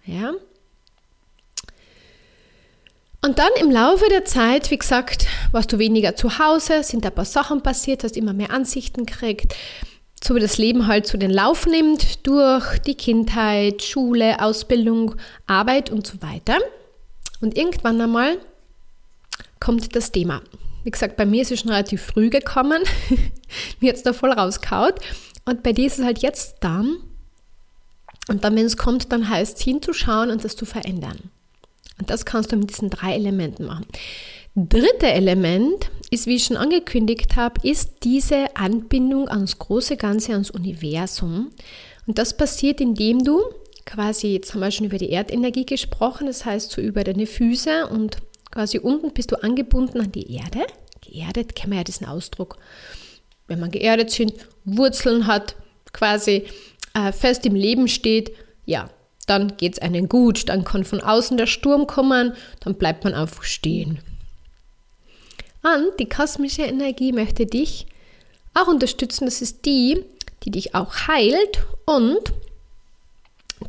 Ja? 0.06 0.34
Und 3.21 3.39
dann 3.39 3.49
im 3.60 3.71
Laufe 3.71 4.08
der 4.10 4.25
Zeit, 4.25 4.69
wie 4.69 4.77
gesagt, 4.77 5.27
warst 5.51 5.71
du 5.73 5.80
weniger 5.80 6.15
zu 6.15 6.38
Hause, 6.39 6.84
sind 6.84 7.06
ein 7.06 7.13
paar 7.13 7.25
Sachen 7.25 7.62
passiert, 7.62 8.03
hast 8.03 8.15
immer 8.15 8.34
mehr 8.34 8.51
Ansichten 8.51 9.06
gekriegt, 9.06 9.56
so 10.23 10.36
wie 10.36 10.39
das 10.39 10.58
Leben 10.58 10.88
halt 10.88 11.08
zu 11.08 11.17
den 11.17 11.32
Lauf 11.32 11.65
nimmt, 11.65 12.25
durch 12.27 12.80
die 12.80 12.95
Kindheit, 12.95 13.84
Schule, 13.84 14.41
Ausbildung, 14.41 15.15
Arbeit 15.47 15.89
und 15.89 16.06
so 16.06 16.21
weiter. 16.21 16.58
Und 17.41 17.58
irgendwann 17.58 17.99
einmal 18.01 18.38
kommt 19.60 19.95
das 19.95 20.12
Thema. 20.12 20.41
Wie 20.84 20.91
gesagt, 20.91 21.17
bei 21.17 21.25
mir 21.25 21.41
ist 21.41 21.51
es 21.51 21.60
schon 21.60 21.71
relativ 21.71 22.01
früh 22.01 22.30
gekommen. 22.30 22.82
mir 23.80 23.88
jetzt 23.88 24.06
da 24.06 24.13
voll 24.13 24.32
rauskaut. 24.32 24.95
Und 25.45 25.63
bei 25.63 25.73
dir 25.73 25.88
ist 25.88 25.99
es 25.99 26.06
halt 26.06 26.19
jetzt 26.19 26.58
da. 26.62 26.84
Und 28.30 28.43
dann, 28.43 28.56
wenn 28.56 28.65
es 28.65 28.77
kommt, 28.77 29.12
dann 29.12 29.30
heißt 29.30 29.58
es 29.58 29.63
hinzuschauen 29.63 30.30
und 30.32 30.43
das 30.43 30.56
zu 30.56 30.65
verändern. 30.65 31.32
Und 31.99 32.10
das 32.10 32.25
kannst 32.25 32.51
du 32.51 32.57
mit 32.57 32.69
diesen 32.69 32.89
drei 32.89 33.15
Elementen 33.15 33.65
machen. 33.65 33.86
Dritte 34.55 35.07
Element 35.07 35.89
ist, 36.10 36.25
wie 36.25 36.36
ich 36.36 36.45
schon 36.45 36.57
angekündigt 36.57 37.36
habe, 37.36 37.67
ist 37.67 38.03
diese 38.03 38.55
Anbindung 38.55 39.29
ans 39.29 39.60
große 39.60 39.97
Ganze, 39.97 40.33
ans 40.33 40.49
Universum. 40.49 41.51
Und 42.07 42.17
das 42.17 42.36
passiert, 42.36 42.81
indem 42.81 43.23
du 43.23 43.41
quasi, 43.86 44.33
jetzt 44.33 44.53
haben 44.53 44.62
wir 44.62 44.71
schon 44.71 44.88
über 44.88 44.97
die 44.97 45.12
Erdenergie 45.12 45.65
gesprochen, 45.65 46.27
das 46.27 46.45
heißt 46.45 46.71
so 46.71 46.81
über 46.81 47.03
deine 47.03 47.27
Füße 47.27 47.88
und 47.88 48.17
quasi 48.51 48.79
unten 48.79 49.12
bist 49.13 49.31
du 49.31 49.41
angebunden 49.43 50.01
an 50.01 50.12
die 50.12 50.33
Erde. 50.36 50.65
Geerdet 51.01 51.55
kennen 51.55 51.73
wir 51.73 51.79
ja 51.79 51.83
diesen 51.83 52.07
Ausdruck. 52.07 52.57
Wenn 53.47 53.60
man 53.60 53.71
geerdet 53.71 54.12
sind, 54.12 54.33
Wurzeln 54.65 55.27
hat, 55.27 55.55
quasi 55.93 56.43
äh, 56.93 57.12
fest 57.12 57.45
im 57.45 57.55
Leben 57.55 57.88
steht, 57.88 58.31
ja, 58.65 58.89
dann 59.27 59.57
geht 59.57 59.73
es 59.73 59.79
einem 59.79 60.09
gut, 60.09 60.49
dann 60.49 60.63
kann 60.63 60.83
von 60.83 61.01
außen 61.01 61.37
der 61.37 61.45
Sturm 61.45 61.85
kommen, 61.85 62.33
dann 62.61 62.75
bleibt 62.75 63.03
man 63.03 63.13
einfach 63.13 63.43
stehen. 63.43 63.99
Und 65.63 65.99
die 65.99 66.09
kosmische 66.09 66.63
Energie 66.63 67.11
möchte 67.11 67.45
dich 67.45 67.85
auch 68.53 68.67
unterstützen. 68.67 69.25
Das 69.25 69.41
ist 69.41 69.65
die, 69.65 70.03
die 70.43 70.51
dich 70.51 70.75
auch 70.75 71.07
heilt 71.07 71.65
und 71.85 72.33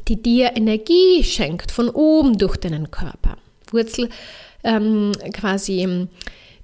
die 0.07 0.23
dir 0.23 0.57
Energie 0.57 1.25
schenkt 1.25 1.73
von 1.73 1.88
oben 1.88 2.38
durch 2.38 2.57
deinen 2.57 2.90
Körper. 2.90 3.37
Wurzel 3.73 4.11
ähm, 4.64 5.12
quasi 5.33 5.81
ähm, 5.81 6.09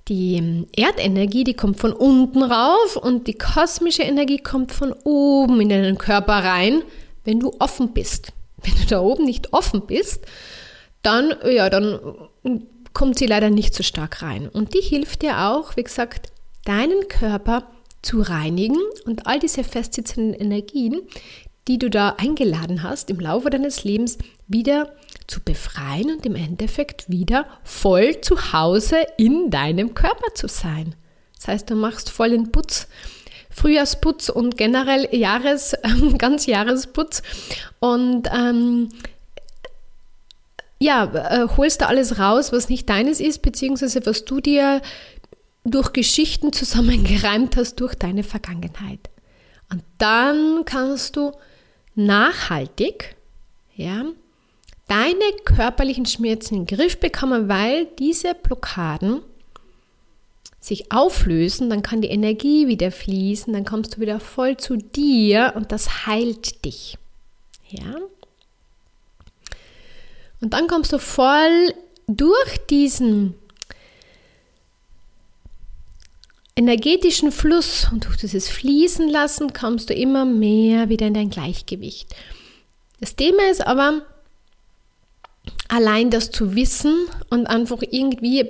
die 0.08 0.66
Erdenergie, 0.76 1.44
die 1.44 1.54
kommt 1.54 1.80
von 1.80 1.92
unten 1.92 2.42
rauf 2.42 2.96
und 2.96 3.26
die 3.26 3.34
kosmische 3.34 4.02
Energie 4.02 4.38
kommt 4.38 4.72
von 4.72 4.92
oben 5.04 5.60
in 5.60 5.70
deinen 5.70 5.96
Körper 5.96 6.44
rein, 6.44 6.82
wenn 7.24 7.40
du 7.40 7.52
offen 7.58 7.92
bist. 7.92 8.32
Wenn 8.64 8.74
du 8.74 8.86
da 8.86 9.00
oben 9.00 9.24
nicht 9.24 9.52
offen 9.52 9.86
bist, 9.86 10.24
dann, 11.02 11.34
ja, 11.44 11.68
dann 11.70 12.28
kommt 12.92 13.18
sie 13.18 13.26
leider 13.26 13.50
nicht 13.50 13.74
so 13.74 13.82
stark 13.82 14.22
rein. 14.22 14.48
Und 14.48 14.74
die 14.74 14.80
hilft 14.80 15.22
dir 15.22 15.48
auch, 15.48 15.76
wie 15.76 15.82
gesagt, 15.82 16.32
deinen 16.64 17.08
Körper 17.08 17.68
zu 18.02 18.20
reinigen 18.20 18.78
und 19.04 19.26
all 19.26 19.38
diese 19.38 19.64
festsitzenden 19.64 20.34
Energien, 20.34 21.02
die 21.68 21.78
du 21.78 21.88
da 21.88 22.16
eingeladen 22.18 22.82
hast, 22.82 23.10
im 23.10 23.20
Laufe 23.20 23.50
deines 23.50 23.84
Lebens 23.84 24.18
wieder 24.46 24.94
zu 25.26 25.40
befreien 25.40 26.10
und 26.10 26.26
im 26.26 26.36
Endeffekt 26.36 27.08
wieder 27.08 27.46
voll 27.62 28.20
zu 28.20 28.52
Hause 28.52 28.98
in 29.16 29.50
deinem 29.50 29.94
Körper 29.94 30.34
zu 30.34 30.48
sein. 30.48 30.94
Das 31.36 31.48
heißt, 31.48 31.70
du 31.70 31.74
machst 31.74 32.10
voll 32.10 32.30
den 32.30 32.52
Putz 32.52 32.88
Frühjahrsputz 33.54 34.28
und 34.28 34.56
generell 34.56 35.08
Jahres, 35.14 35.74
ganz 36.18 36.46
Jahresputz. 36.46 37.22
Und 37.78 38.28
ähm, 38.34 38.88
ja, 40.78 41.04
äh, 41.04 41.48
holst 41.56 41.80
da 41.80 41.86
alles 41.86 42.18
raus, 42.18 42.52
was 42.52 42.68
nicht 42.68 42.88
deines 42.88 43.20
ist, 43.20 43.42
beziehungsweise 43.42 44.04
was 44.04 44.24
du 44.24 44.40
dir 44.40 44.82
durch 45.64 45.92
Geschichten 45.92 46.52
zusammengereimt 46.52 47.56
hast 47.56 47.76
durch 47.76 47.94
deine 47.94 48.22
Vergangenheit. 48.22 49.10
Und 49.70 49.82
dann 49.98 50.64
kannst 50.64 51.16
du 51.16 51.32
nachhaltig, 51.94 53.16
ja, 53.74 54.04
deine 54.88 55.24
körperlichen 55.44 56.06
Schmerzen 56.06 56.54
in 56.54 56.66
den 56.66 56.76
Griff 56.76 57.00
bekommen, 57.00 57.48
weil 57.48 57.86
diese 57.98 58.34
Blockaden 58.34 59.22
sich 60.64 60.90
auflösen, 60.90 61.68
dann 61.68 61.82
kann 61.82 62.00
die 62.00 62.08
Energie 62.08 62.66
wieder 62.68 62.90
fließen, 62.90 63.52
dann 63.52 63.66
kommst 63.66 63.96
du 63.96 64.00
wieder 64.00 64.18
voll 64.18 64.56
zu 64.56 64.76
dir 64.76 65.52
und 65.56 65.72
das 65.72 66.06
heilt 66.06 66.64
dich. 66.64 66.96
Ja? 67.68 67.96
Und 70.40 70.54
dann 70.54 70.66
kommst 70.66 70.92
du 70.94 70.98
voll 70.98 71.74
durch 72.06 72.66
diesen 72.70 73.34
energetischen 76.56 77.30
Fluss 77.30 77.88
und 77.92 78.06
durch 78.06 78.16
dieses 78.16 78.48
Fließen 78.48 79.08
lassen 79.08 79.52
kommst 79.52 79.90
du 79.90 79.94
immer 79.94 80.24
mehr 80.24 80.88
wieder 80.88 81.06
in 81.06 81.14
dein 81.14 81.30
Gleichgewicht. 81.30 82.14
Das 83.00 83.16
Thema 83.16 83.50
ist 83.50 83.66
aber, 83.66 84.02
allein 85.68 86.10
das 86.10 86.30
zu 86.30 86.54
wissen 86.54 87.06
und 87.28 87.48
einfach 87.48 87.82
irgendwie 87.82 88.48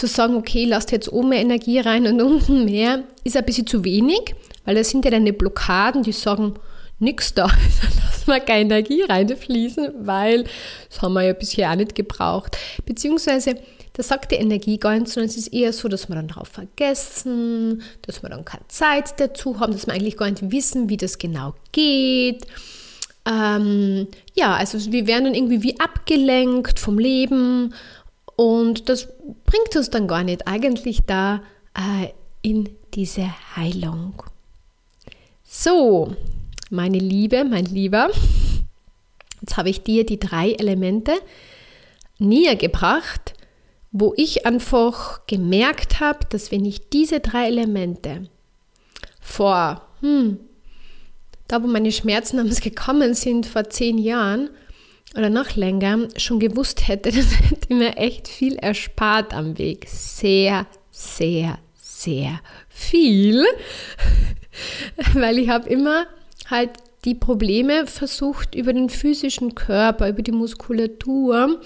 zu 0.00 0.06
sagen, 0.06 0.34
okay, 0.34 0.64
lasst 0.64 0.92
jetzt 0.92 1.12
oben 1.12 1.28
mehr 1.28 1.40
Energie 1.40 1.78
rein 1.78 2.06
und 2.06 2.20
unten 2.20 2.64
mehr, 2.64 3.04
ist 3.22 3.36
ein 3.36 3.44
bisschen 3.44 3.66
zu 3.66 3.84
wenig, 3.84 4.34
weil 4.64 4.74
das 4.74 4.90
sind 4.90 5.04
ja 5.04 5.10
deine 5.10 5.32
Blockaden, 5.32 6.02
die 6.02 6.12
sagen, 6.12 6.54
nichts 6.98 7.34
da, 7.34 7.46
lass 8.10 8.26
mal 8.26 8.40
keine 8.40 8.62
Energie 8.62 9.02
reinfließen, 9.02 9.92
weil 10.00 10.44
das 10.88 11.02
haben 11.02 11.12
wir 11.12 11.22
ja 11.22 11.32
bisher 11.32 11.70
auch 11.70 11.76
nicht 11.76 11.94
gebraucht. 11.94 12.56
Beziehungsweise, 12.86 13.56
da 13.92 14.02
sagt 14.02 14.30
die 14.30 14.36
Energie 14.36 14.78
gar 14.78 14.98
nicht, 14.98 15.08
sondern 15.08 15.28
es 15.28 15.36
ist 15.36 15.48
eher 15.48 15.72
so, 15.72 15.88
dass 15.88 16.08
wir 16.08 16.16
dann 16.16 16.28
darauf 16.28 16.48
vergessen, 16.48 17.82
dass 18.02 18.22
wir 18.22 18.30
dann 18.30 18.44
keine 18.44 18.68
Zeit 18.68 19.18
dazu 19.20 19.60
haben, 19.60 19.72
dass 19.72 19.86
wir 19.86 19.94
eigentlich 19.94 20.16
gar 20.16 20.30
nicht 20.30 20.50
wissen, 20.50 20.88
wie 20.88 20.96
das 20.96 21.18
genau 21.18 21.54
geht. 21.72 22.46
Ähm, 23.26 24.06
ja, 24.34 24.54
also 24.54 24.92
wir 24.92 25.06
werden 25.06 25.24
dann 25.24 25.34
irgendwie 25.34 25.62
wie 25.62 25.78
abgelenkt 25.78 26.78
vom 26.78 26.98
Leben 26.98 27.74
und 28.40 28.88
das 28.88 29.06
bringt 29.44 29.76
uns 29.76 29.90
dann 29.90 30.08
gar 30.08 30.24
nicht 30.24 30.48
eigentlich 30.48 31.02
da 31.06 31.42
äh, 31.74 32.08
in 32.40 32.70
diese 32.94 33.28
Heilung. 33.54 34.22
So, 35.44 36.16
meine 36.70 36.98
Liebe, 36.98 37.44
mein 37.44 37.66
Lieber, 37.66 38.08
jetzt 39.42 39.58
habe 39.58 39.68
ich 39.68 39.82
dir 39.82 40.06
die 40.06 40.18
drei 40.18 40.52
Elemente 40.52 41.12
näher 42.18 42.56
gebracht, 42.56 43.34
wo 43.92 44.14
ich 44.16 44.46
einfach 44.46 45.26
gemerkt 45.26 46.00
habe, 46.00 46.20
dass 46.30 46.50
wenn 46.50 46.64
ich 46.64 46.88
diese 46.88 47.20
drei 47.20 47.48
Elemente 47.48 48.30
vor, 49.20 49.86
hm, 50.00 50.38
da 51.46 51.62
wo 51.62 51.66
meine 51.66 51.92
Schmerzen 51.92 52.48
gekommen 52.62 53.12
sind, 53.12 53.44
vor 53.44 53.68
zehn 53.68 53.98
Jahren 53.98 54.48
oder 55.16 55.30
noch 55.30 55.56
länger, 55.56 56.08
schon 56.16 56.40
gewusst 56.40 56.88
hätte, 56.88 57.10
dann 57.12 57.24
hätte 57.24 57.74
mir 57.74 57.96
echt 57.96 58.28
viel 58.28 58.56
erspart 58.56 59.34
am 59.34 59.58
Weg. 59.58 59.86
Sehr, 59.88 60.66
sehr, 60.90 61.58
sehr 61.74 62.40
viel. 62.68 63.44
Weil 65.14 65.38
ich 65.38 65.48
habe 65.48 65.68
immer 65.68 66.06
halt 66.48 66.70
die 67.04 67.14
Probleme 67.14 67.86
versucht 67.86 68.54
über 68.54 68.72
den 68.72 68.90
physischen 68.90 69.54
Körper, 69.54 70.08
über 70.08 70.22
die 70.22 70.32
Muskulatur, 70.32 71.60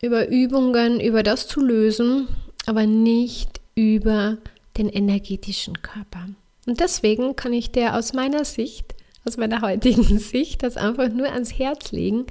über 0.00 0.28
Übungen, 0.28 1.00
über 1.00 1.22
das 1.22 1.48
zu 1.48 1.60
lösen, 1.60 2.28
aber 2.66 2.86
nicht 2.86 3.60
über 3.74 4.38
den 4.76 4.88
energetischen 4.88 5.82
Körper. 5.82 6.28
Und 6.66 6.80
deswegen 6.80 7.36
kann 7.36 7.52
ich 7.52 7.72
dir 7.72 7.94
aus 7.94 8.12
meiner 8.12 8.44
Sicht, 8.44 8.94
aus 9.24 9.36
meiner 9.36 9.62
heutigen 9.62 10.18
Sicht, 10.18 10.62
das 10.62 10.76
einfach 10.76 11.08
nur 11.08 11.30
ans 11.32 11.58
Herz 11.58 11.92
legen. 11.92 12.26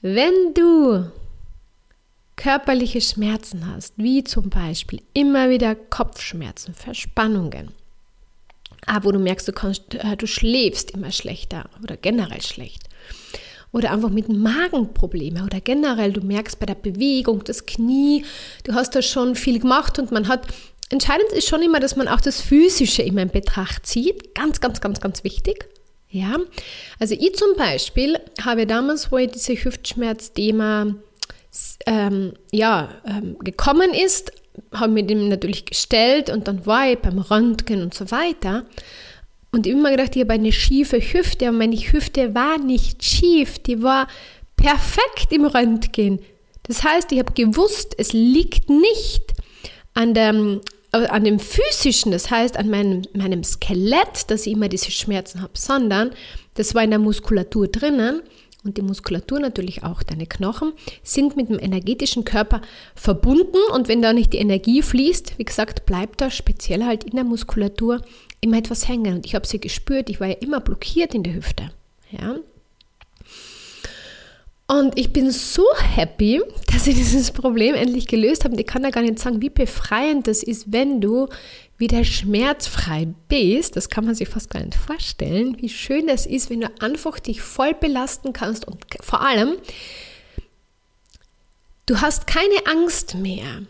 Wenn 0.00 0.54
du 0.54 1.10
körperliche 2.36 3.00
Schmerzen 3.00 3.72
hast, 3.72 3.94
wie 3.96 4.24
zum 4.24 4.50
Beispiel 4.50 5.00
immer 5.14 5.50
wieder 5.50 5.74
Kopfschmerzen, 5.74 6.74
Verspannungen, 6.74 7.70
ah, 8.86 9.00
wo 9.02 9.12
du 9.12 9.18
merkst, 9.18 9.48
du, 9.48 9.52
kannst, 9.52 9.94
äh, 9.94 10.16
du 10.16 10.26
schläfst 10.26 10.90
immer 10.90 11.12
schlechter 11.12 11.70
oder 11.82 11.96
generell 11.96 12.42
schlecht, 12.42 12.88
oder 13.72 13.90
einfach 13.92 14.10
mit 14.10 14.28
Magenprobleme 14.28 15.44
oder 15.44 15.60
generell, 15.60 16.12
du 16.12 16.20
merkst 16.20 16.60
bei 16.60 16.66
der 16.66 16.76
Bewegung, 16.76 17.42
das 17.42 17.66
Knie, 17.66 18.24
du 18.62 18.74
hast 18.74 18.94
da 18.94 19.02
schon 19.02 19.34
viel 19.34 19.58
gemacht 19.58 19.98
und 19.98 20.12
man 20.12 20.28
hat 20.28 20.46
Entscheidend 20.90 21.32
ist 21.32 21.48
schon 21.48 21.62
immer, 21.62 21.80
dass 21.80 21.96
man 21.96 22.08
auch 22.08 22.20
das 22.20 22.40
Physische 22.40 23.02
immer 23.02 23.22
in 23.22 23.30
Betracht 23.30 23.86
zieht. 23.86 24.34
Ganz, 24.34 24.60
ganz, 24.60 24.80
ganz, 24.80 25.00
ganz 25.00 25.24
wichtig. 25.24 25.66
Ja, 26.14 26.36
also 27.00 27.16
ich 27.18 27.34
zum 27.34 27.56
Beispiel 27.56 28.20
habe 28.40 28.68
damals, 28.68 29.10
wo 29.10 29.18
ich 29.18 29.32
diese 29.32 29.54
Hüftschmerz-Thema 29.54 30.94
ähm, 31.86 32.34
ja, 32.52 32.90
ähm, 33.04 33.36
gekommen 33.40 33.92
ist, 33.92 34.30
habe 34.72 34.92
mir 34.92 35.02
dem 35.02 35.28
natürlich 35.28 35.64
gestellt 35.64 36.30
und 36.30 36.46
dann 36.46 36.66
war 36.66 36.88
ich 36.88 36.98
beim 37.00 37.18
Röntgen 37.18 37.82
und 37.82 37.94
so 37.94 38.12
weiter. 38.12 38.64
Und 39.50 39.66
immer 39.66 39.90
gedacht, 39.90 40.14
ich 40.14 40.22
habe 40.22 40.34
eine 40.34 40.52
schiefe 40.52 41.00
Hüfte, 41.00 41.48
aber 41.48 41.56
meine 41.56 41.74
Hüfte 41.74 42.32
war 42.32 42.58
nicht 42.58 43.02
schief, 43.02 43.58
die 43.58 43.82
war 43.82 44.06
perfekt 44.54 45.32
im 45.32 45.46
Röntgen. 45.46 46.20
Das 46.62 46.84
heißt, 46.84 47.10
ich 47.10 47.18
habe 47.18 47.32
gewusst, 47.32 47.96
es 47.98 48.12
liegt 48.12 48.70
nicht 48.70 49.32
an 49.94 50.14
der 50.14 50.60
an 50.94 51.24
dem 51.24 51.38
physischen, 51.38 52.12
das 52.12 52.30
heißt 52.30 52.56
an 52.56 52.70
meinem, 52.70 53.02
meinem 53.14 53.44
Skelett, 53.44 54.30
dass 54.30 54.46
ich 54.46 54.52
immer 54.52 54.68
diese 54.68 54.90
Schmerzen 54.90 55.42
habe, 55.42 55.52
sondern 55.54 56.10
das 56.54 56.74
war 56.74 56.82
in 56.82 56.90
der 56.90 56.98
Muskulatur 56.98 57.68
drinnen 57.68 58.22
und 58.64 58.76
die 58.76 58.82
Muskulatur 58.82 59.40
natürlich 59.40 59.82
auch 59.82 60.02
deine 60.02 60.26
Knochen 60.26 60.72
sind 61.02 61.36
mit 61.36 61.50
dem 61.50 61.58
energetischen 61.58 62.24
Körper 62.24 62.62
verbunden 62.94 63.58
und 63.72 63.88
wenn 63.88 64.02
da 64.02 64.12
nicht 64.12 64.32
die 64.32 64.38
Energie 64.38 64.82
fließt, 64.82 65.38
wie 65.38 65.44
gesagt, 65.44 65.84
bleibt 65.86 66.20
da 66.20 66.30
speziell 66.30 66.84
halt 66.84 67.04
in 67.04 67.16
der 67.16 67.24
Muskulatur 67.24 68.02
immer 68.40 68.58
etwas 68.58 68.88
hängen 68.88 69.16
und 69.16 69.26
ich 69.26 69.34
habe 69.34 69.46
sie 69.46 69.60
gespürt, 69.60 70.08
ich 70.08 70.20
war 70.20 70.28
ja 70.28 70.36
immer 70.40 70.60
blockiert 70.60 71.14
in 71.14 71.22
der 71.22 71.34
Hüfte. 71.34 71.70
Ja, 72.10 72.36
und 74.66 74.98
ich 74.98 75.12
bin 75.12 75.30
so 75.30 75.64
happy, 75.78 76.42
dass 76.72 76.86
ich 76.86 76.94
dieses 76.94 77.32
Problem 77.32 77.74
endlich 77.74 78.06
gelöst 78.06 78.44
habe. 78.44 78.58
ich 78.58 78.66
kann 78.66 78.82
da 78.82 78.90
gar 78.90 79.02
nicht 79.02 79.18
sagen, 79.18 79.42
wie 79.42 79.50
befreiend 79.50 80.26
das 80.26 80.42
ist, 80.42 80.72
wenn 80.72 81.02
du 81.02 81.28
wieder 81.76 82.02
schmerzfrei 82.04 83.08
bist. 83.28 83.76
Das 83.76 83.90
kann 83.90 84.06
man 84.06 84.14
sich 84.14 84.28
fast 84.28 84.48
gar 84.48 84.62
nicht 84.62 84.76
vorstellen, 84.76 85.60
wie 85.60 85.68
schön 85.68 86.06
das 86.06 86.24
ist, 86.24 86.48
wenn 86.48 86.62
du 86.62 86.70
einfach 86.80 87.18
dich 87.18 87.42
voll 87.42 87.74
belasten 87.74 88.32
kannst 88.32 88.66
und 88.66 88.78
vor 89.02 89.20
allem, 89.20 89.56
du 91.84 92.00
hast 92.00 92.26
keine 92.26 92.66
Angst 92.66 93.16
mehr, 93.16 93.62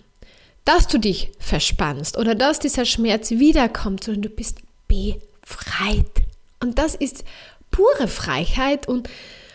dass 0.65 0.87
du 0.87 0.99
dich 0.99 1.33
verspannst 1.41 2.17
oder 2.17 2.37
dass 2.37 2.61
dieser 2.61 2.85
Schmerz 2.85 3.31
wiederkommt, 3.31 4.05
sondern 4.05 4.23
du 4.23 4.29
bist 4.29 4.61
befreit. 4.87 6.23
Und 6.61 6.79
das 6.79 6.95
ist 6.95 7.25
pure 7.73 8.07
Freiheit 8.07 8.87
und 8.87 9.09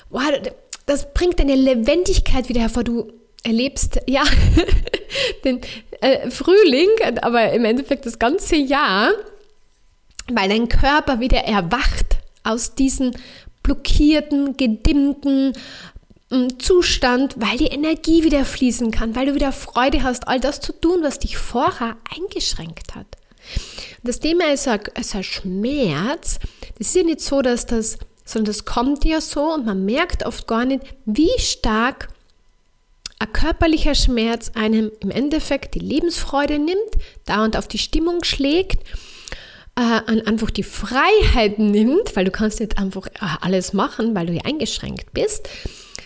wow, 0.10 0.32
das 0.90 1.14
bringt 1.14 1.40
deine 1.40 1.56
Lebendigkeit 1.56 2.50
wieder 2.50 2.62
hervor. 2.62 2.84
Du 2.84 3.12
erlebst 3.44 4.00
ja 4.08 4.24
den 5.44 5.62
äh, 6.02 6.30
Frühling, 6.32 6.90
aber 7.22 7.52
im 7.52 7.64
Endeffekt 7.64 8.06
das 8.06 8.20
ganze 8.20 8.56
Jahr, 8.56 9.12
weil 10.32 10.50
dein 10.50 10.68
Körper 10.68 11.20
wieder 11.20 11.40
erwacht 11.40 12.18
aus 12.44 12.76
diesem 12.76 13.12
blockierten, 13.62 14.58
gedimmten 14.58 15.54
mm, 16.32 16.48
Zustand, 16.58 17.36
weil 17.38 17.58
die 17.58 17.68
Energie 17.68 18.24
wieder 18.24 18.44
fließen 18.44 18.90
kann, 18.90 19.16
weil 19.16 19.28
du 19.28 19.36
wieder 19.36 19.52
Freude 19.52 20.02
hast, 20.02 20.28
all 20.28 20.40
das 20.40 20.60
zu 20.60 20.74
tun, 20.74 21.04
was 21.04 21.20
dich 21.20 21.38
vorher 21.38 21.98
eingeschränkt 22.16 22.96
hat. 22.96 23.06
Das 24.04 24.20
Thema 24.20 24.52
ist 24.52 24.68
ein, 24.68 24.80
ist 25.00 25.16
ein 25.16 25.24
Schmerz. 25.24 26.40
Das 26.78 26.88
ist 26.88 26.96
ja 26.96 27.04
nicht 27.04 27.22
so, 27.22 27.42
dass 27.42 27.66
das 27.66 27.98
sondern 28.30 28.46
das 28.46 28.66
kommt 28.66 29.06
ja 29.06 29.22
so 29.22 29.54
und 29.54 29.66
man 29.66 29.86
merkt 29.86 30.26
oft 30.26 30.48
gar 30.48 30.66
nicht, 30.66 30.84
wie 31.06 31.32
stark 31.40 32.10
ein 33.18 33.34
körperlicher 33.34 33.96
Schmerz 33.96 34.52
einem 34.54 34.92
im 35.00 35.10
Endeffekt 35.10 35.74
die 35.74 35.80
Lebensfreude 35.80 36.60
nimmt, 36.60 36.92
dauernd 37.26 37.58
auf 37.58 37.68
die 37.68 37.80
Stimmung 37.80 38.24
schlägt, 38.24 38.84
äh, 39.76 40.22
einfach 40.26 40.52
die 40.52 40.64
Freiheit 40.64 41.58
nimmt, 41.58 42.16
weil 42.16 42.26
du 42.26 42.32
kannst 42.32 42.60
nicht 42.60 42.78
einfach 42.78 43.08
äh, 43.08 43.38
alles 43.42 43.74
machen, 43.74 44.14
weil 44.14 44.28
du 44.28 44.34
ja 44.34 44.44
eingeschränkt 44.46 45.12
bist. 45.12 45.50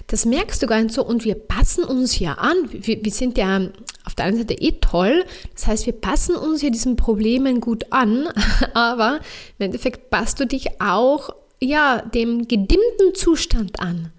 Das 0.08 0.26
merkst 0.26 0.62
du 0.62 0.68
gar 0.68 0.82
nicht 0.82 0.94
so 0.94 1.06
und 1.06 1.26
wir 1.26 1.36
passen 1.36 1.84
uns 1.84 2.20
ja 2.20 2.34
an. 2.34 2.56
Wir, 2.72 3.04
wir 3.04 3.12
sind 3.12 3.38
ja 3.38 3.68
auf 4.06 4.16
der 4.16 4.26
einen 4.26 4.38
Seite 4.38 4.54
eh 4.54 4.74
toll. 4.80 5.26
Das 5.54 5.68
heißt, 5.68 5.86
wir 5.86 5.94
passen 5.94 6.36
uns 6.36 6.62
ja 6.62 6.70
diesen 6.70 6.96
Problemen 6.96 7.60
gut 7.60 7.92
an, 7.92 8.28
aber 8.74 9.20
im 9.60 9.66
Endeffekt 9.66 10.10
passt 10.10 10.40
du 10.40 10.48
dich 10.48 10.82
auch 10.82 11.30
ja, 11.60 12.02
dem 12.02 12.48
gedimmten 12.48 13.14
Zustand 13.16 13.80
an. 13.80 14.12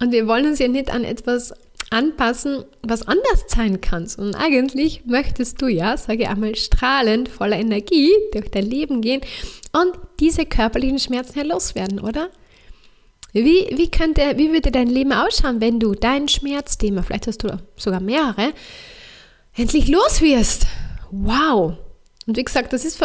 Und 0.00 0.12
wir 0.12 0.26
wollen 0.26 0.46
uns 0.46 0.58
ja 0.58 0.68
nicht 0.68 0.90
an 0.90 1.04
etwas 1.04 1.52
anpassen, 1.90 2.64
was 2.82 3.06
anders 3.06 3.44
sein 3.48 3.80
kann. 3.80 4.06
Und 4.16 4.34
eigentlich 4.34 5.04
möchtest 5.06 5.60
du 5.62 5.68
ja, 5.68 5.96
sage 5.96 6.22
ich 6.22 6.28
einmal, 6.28 6.54
strahlend, 6.54 7.28
voller 7.28 7.56
Energie 7.56 8.10
durch 8.32 8.50
dein 8.50 8.66
Leben 8.66 9.00
gehen 9.00 9.22
und 9.72 9.92
diese 10.20 10.44
körperlichen 10.44 10.98
Schmerzen 10.98 11.38
ja 11.38 11.44
loswerden, 11.44 12.00
oder? 12.00 12.30
Wie, 13.32 13.68
wie, 13.72 13.90
könnte, 13.90 14.22
wie 14.36 14.52
würde 14.52 14.70
dein 14.70 14.88
Leben 14.88 15.12
ausschauen, 15.12 15.60
wenn 15.60 15.78
du 15.78 15.94
dein 15.94 16.28
Schmerzthema, 16.28 17.02
vielleicht 17.02 17.26
hast 17.26 17.44
du 17.44 17.58
sogar 17.76 18.00
mehrere, 18.00 18.52
endlich 19.54 19.88
los 19.88 20.20
wirst? 20.22 20.66
Wow! 21.10 21.76
Und 22.28 22.36
wie 22.36 22.44
gesagt, 22.44 22.74
das 22.74 22.84
ist 22.84 23.02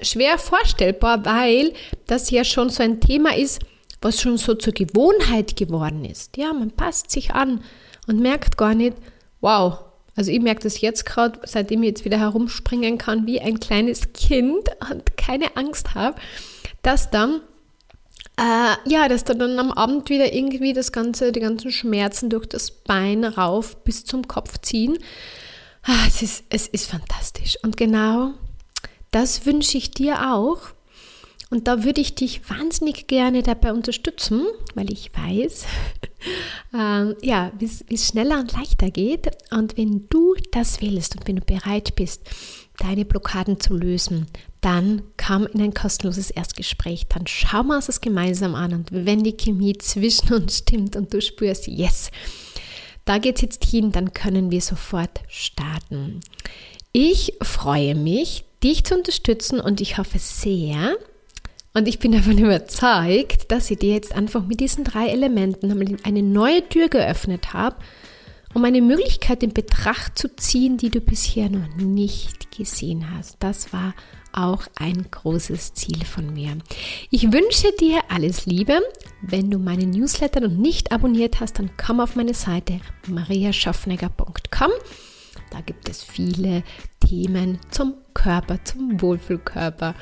schwer 0.00 0.38
vorstellbar, 0.38 1.24
weil 1.26 1.72
das 2.06 2.30
ja 2.30 2.44
schon 2.44 2.70
so 2.70 2.84
ein 2.84 3.00
Thema 3.00 3.36
ist, 3.36 3.58
was 4.00 4.20
schon 4.20 4.38
so 4.38 4.54
zur 4.54 4.72
Gewohnheit 4.72 5.56
geworden 5.56 6.04
ist. 6.04 6.36
Ja, 6.36 6.52
man 6.52 6.70
passt 6.70 7.10
sich 7.10 7.32
an 7.32 7.64
und 8.06 8.20
merkt 8.20 8.56
gar 8.56 8.76
nicht, 8.76 8.96
wow, 9.40 9.80
also 10.14 10.30
ich 10.30 10.40
merke 10.40 10.62
das 10.62 10.80
jetzt 10.80 11.04
gerade, 11.04 11.40
seitdem 11.46 11.82
ich 11.82 11.88
jetzt 11.88 12.04
wieder 12.04 12.20
herumspringen 12.20 12.96
kann 12.96 13.26
wie 13.26 13.40
ein 13.40 13.58
kleines 13.58 14.12
Kind 14.12 14.68
und 14.88 15.16
keine 15.16 15.56
Angst 15.56 15.96
habe, 15.96 16.16
dass 16.82 17.10
dann 17.10 17.40
äh, 18.38 18.76
ja, 18.88 19.08
dass 19.08 19.24
da 19.24 19.34
dann 19.34 19.58
am 19.58 19.72
Abend 19.72 20.10
wieder 20.10 20.32
irgendwie 20.32 20.74
das 20.74 20.92
ganze, 20.92 21.32
die 21.32 21.40
ganzen 21.40 21.72
Schmerzen 21.72 22.30
durch 22.30 22.46
das 22.46 22.70
Bein 22.70 23.24
rauf 23.24 23.82
bis 23.82 24.04
zum 24.04 24.28
Kopf 24.28 24.58
ziehen. 24.62 24.96
Ah, 25.82 26.06
es, 26.06 26.22
ist, 26.22 26.44
es 26.50 26.68
ist 26.68 26.88
fantastisch. 26.88 27.58
Und 27.64 27.76
genau 27.76 28.34
das 29.10 29.46
wünsche 29.46 29.78
ich 29.78 29.90
dir 29.90 30.32
auch. 30.32 30.58
Und 31.50 31.66
da 31.66 31.82
würde 31.82 32.00
ich 32.00 32.14
dich 32.14 32.48
wahnsinnig 32.48 33.08
gerne 33.08 33.42
dabei 33.42 33.72
unterstützen, 33.72 34.46
weil 34.76 34.92
ich 34.92 35.10
weiß, 35.12 35.66
ähm, 36.74 37.16
ja, 37.22 37.50
wie 37.58 37.64
es 37.64 38.06
schneller 38.06 38.38
und 38.38 38.52
leichter 38.52 38.90
geht. 38.90 39.30
Und 39.50 39.76
wenn 39.76 40.08
du 40.08 40.36
das 40.52 40.80
willst 40.80 41.16
und 41.16 41.26
wenn 41.26 41.36
du 41.36 41.42
bereit 41.42 41.96
bist, 41.96 42.30
deine 42.78 43.04
Blockaden 43.04 43.58
zu 43.58 43.74
lösen, 43.74 44.28
dann 44.60 45.02
komm 45.16 45.46
in 45.46 45.60
ein 45.60 45.74
kostenloses 45.74 46.30
Erstgespräch. 46.30 47.06
Dann 47.08 47.26
schauen 47.26 47.66
wir 47.66 47.76
uns 47.76 47.86
das 47.86 48.00
gemeinsam 48.00 48.54
an. 48.54 48.72
Und 48.72 48.88
wenn 48.92 49.24
die 49.24 49.36
Chemie 49.36 49.76
zwischen 49.76 50.32
uns 50.32 50.58
stimmt 50.58 50.94
und 50.94 51.12
du 51.12 51.20
spürst, 51.20 51.66
yes, 51.66 52.12
da 53.04 53.18
geht 53.18 53.36
es 53.36 53.42
jetzt 53.42 53.64
hin, 53.64 53.90
dann 53.90 54.12
können 54.12 54.52
wir 54.52 54.60
sofort 54.60 55.20
starten. 55.26 56.20
Ich 56.92 57.34
freue 57.42 57.94
mich, 57.94 58.44
dich 58.62 58.84
zu 58.84 58.94
unterstützen 58.94 59.60
und 59.60 59.80
ich 59.80 59.98
hoffe 59.98 60.18
sehr, 60.18 60.96
und 61.72 61.86
ich 61.86 61.98
bin 62.00 62.12
davon 62.12 62.38
überzeugt, 62.38 63.52
dass 63.52 63.70
ich 63.70 63.78
dir 63.78 63.94
jetzt 63.94 64.12
einfach 64.14 64.44
mit 64.44 64.60
diesen 64.60 64.84
drei 64.84 65.08
Elementen 65.08 65.98
eine 66.02 66.22
neue 66.22 66.68
Tür 66.68 66.88
geöffnet 66.88 67.52
habe, 67.52 67.76
um 68.54 68.64
eine 68.64 68.82
Möglichkeit 68.82 69.44
in 69.44 69.54
Betracht 69.54 70.18
zu 70.18 70.34
ziehen, 70.34 70.76
die 70.76 70.90
du 70.90 71.00
bisher 71.00 71.48
noch 71.48 71.76
nicht 71.76 72.50
gesehen 72.56 73.06
hast. 73.14 73.36
Das 73.38 73.72
war 73.72 73.94
auch 74.32 74.64
ein 74.74 75.06
großes 75.10 75.74
Ziel 75.74 76.04
von 76.04 76.32
mir. 76.32 76.58
Ich 77.10 77.32
wünsche 77.32 77.70
dir 77.78 78.00
alles 78.08 78.46
Liebe. 78.46 78.80
Wenn 79.22 79.50
du 79.50 79.58
meine 79.58 79.86
Newsletter 79.86 80.40
noch 80.40 80.50
nicht 80.50 80.90
abonniert 80.90 81.38
hast, 81.38 81.60
dann 81.60 81.70
komm 81.76 82.00
auf 82.00 82.16
meine 82.16 82.34
Seite 82.34 82.80
mariaschaffnegger.com. 83.06 84.72
Da 85.50 85.60
gibt 85.60 85.88
es 85.88 86.02
viele 86.02 86.62
Themen 87.00 87.58
zum 87.70 87.94
Körper, 88.14 88.62
zum 88.64 89.00
Wohlfühlkörper. 89.00 89.94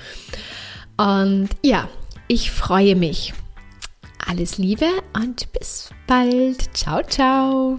Und 0.96 1.48
ja, 1.62 1.88
ich 2.26 2.50
freue 2.50 2.96
mich. 2.96 3.32
Alles 4.26 4.58
Liebe 4.58 4.86
und 5.14 5.50
bis 5.52 5.90
bald. 6.06 6.76
Ciao, 6.76 7.02
ciao. 7.02 7.78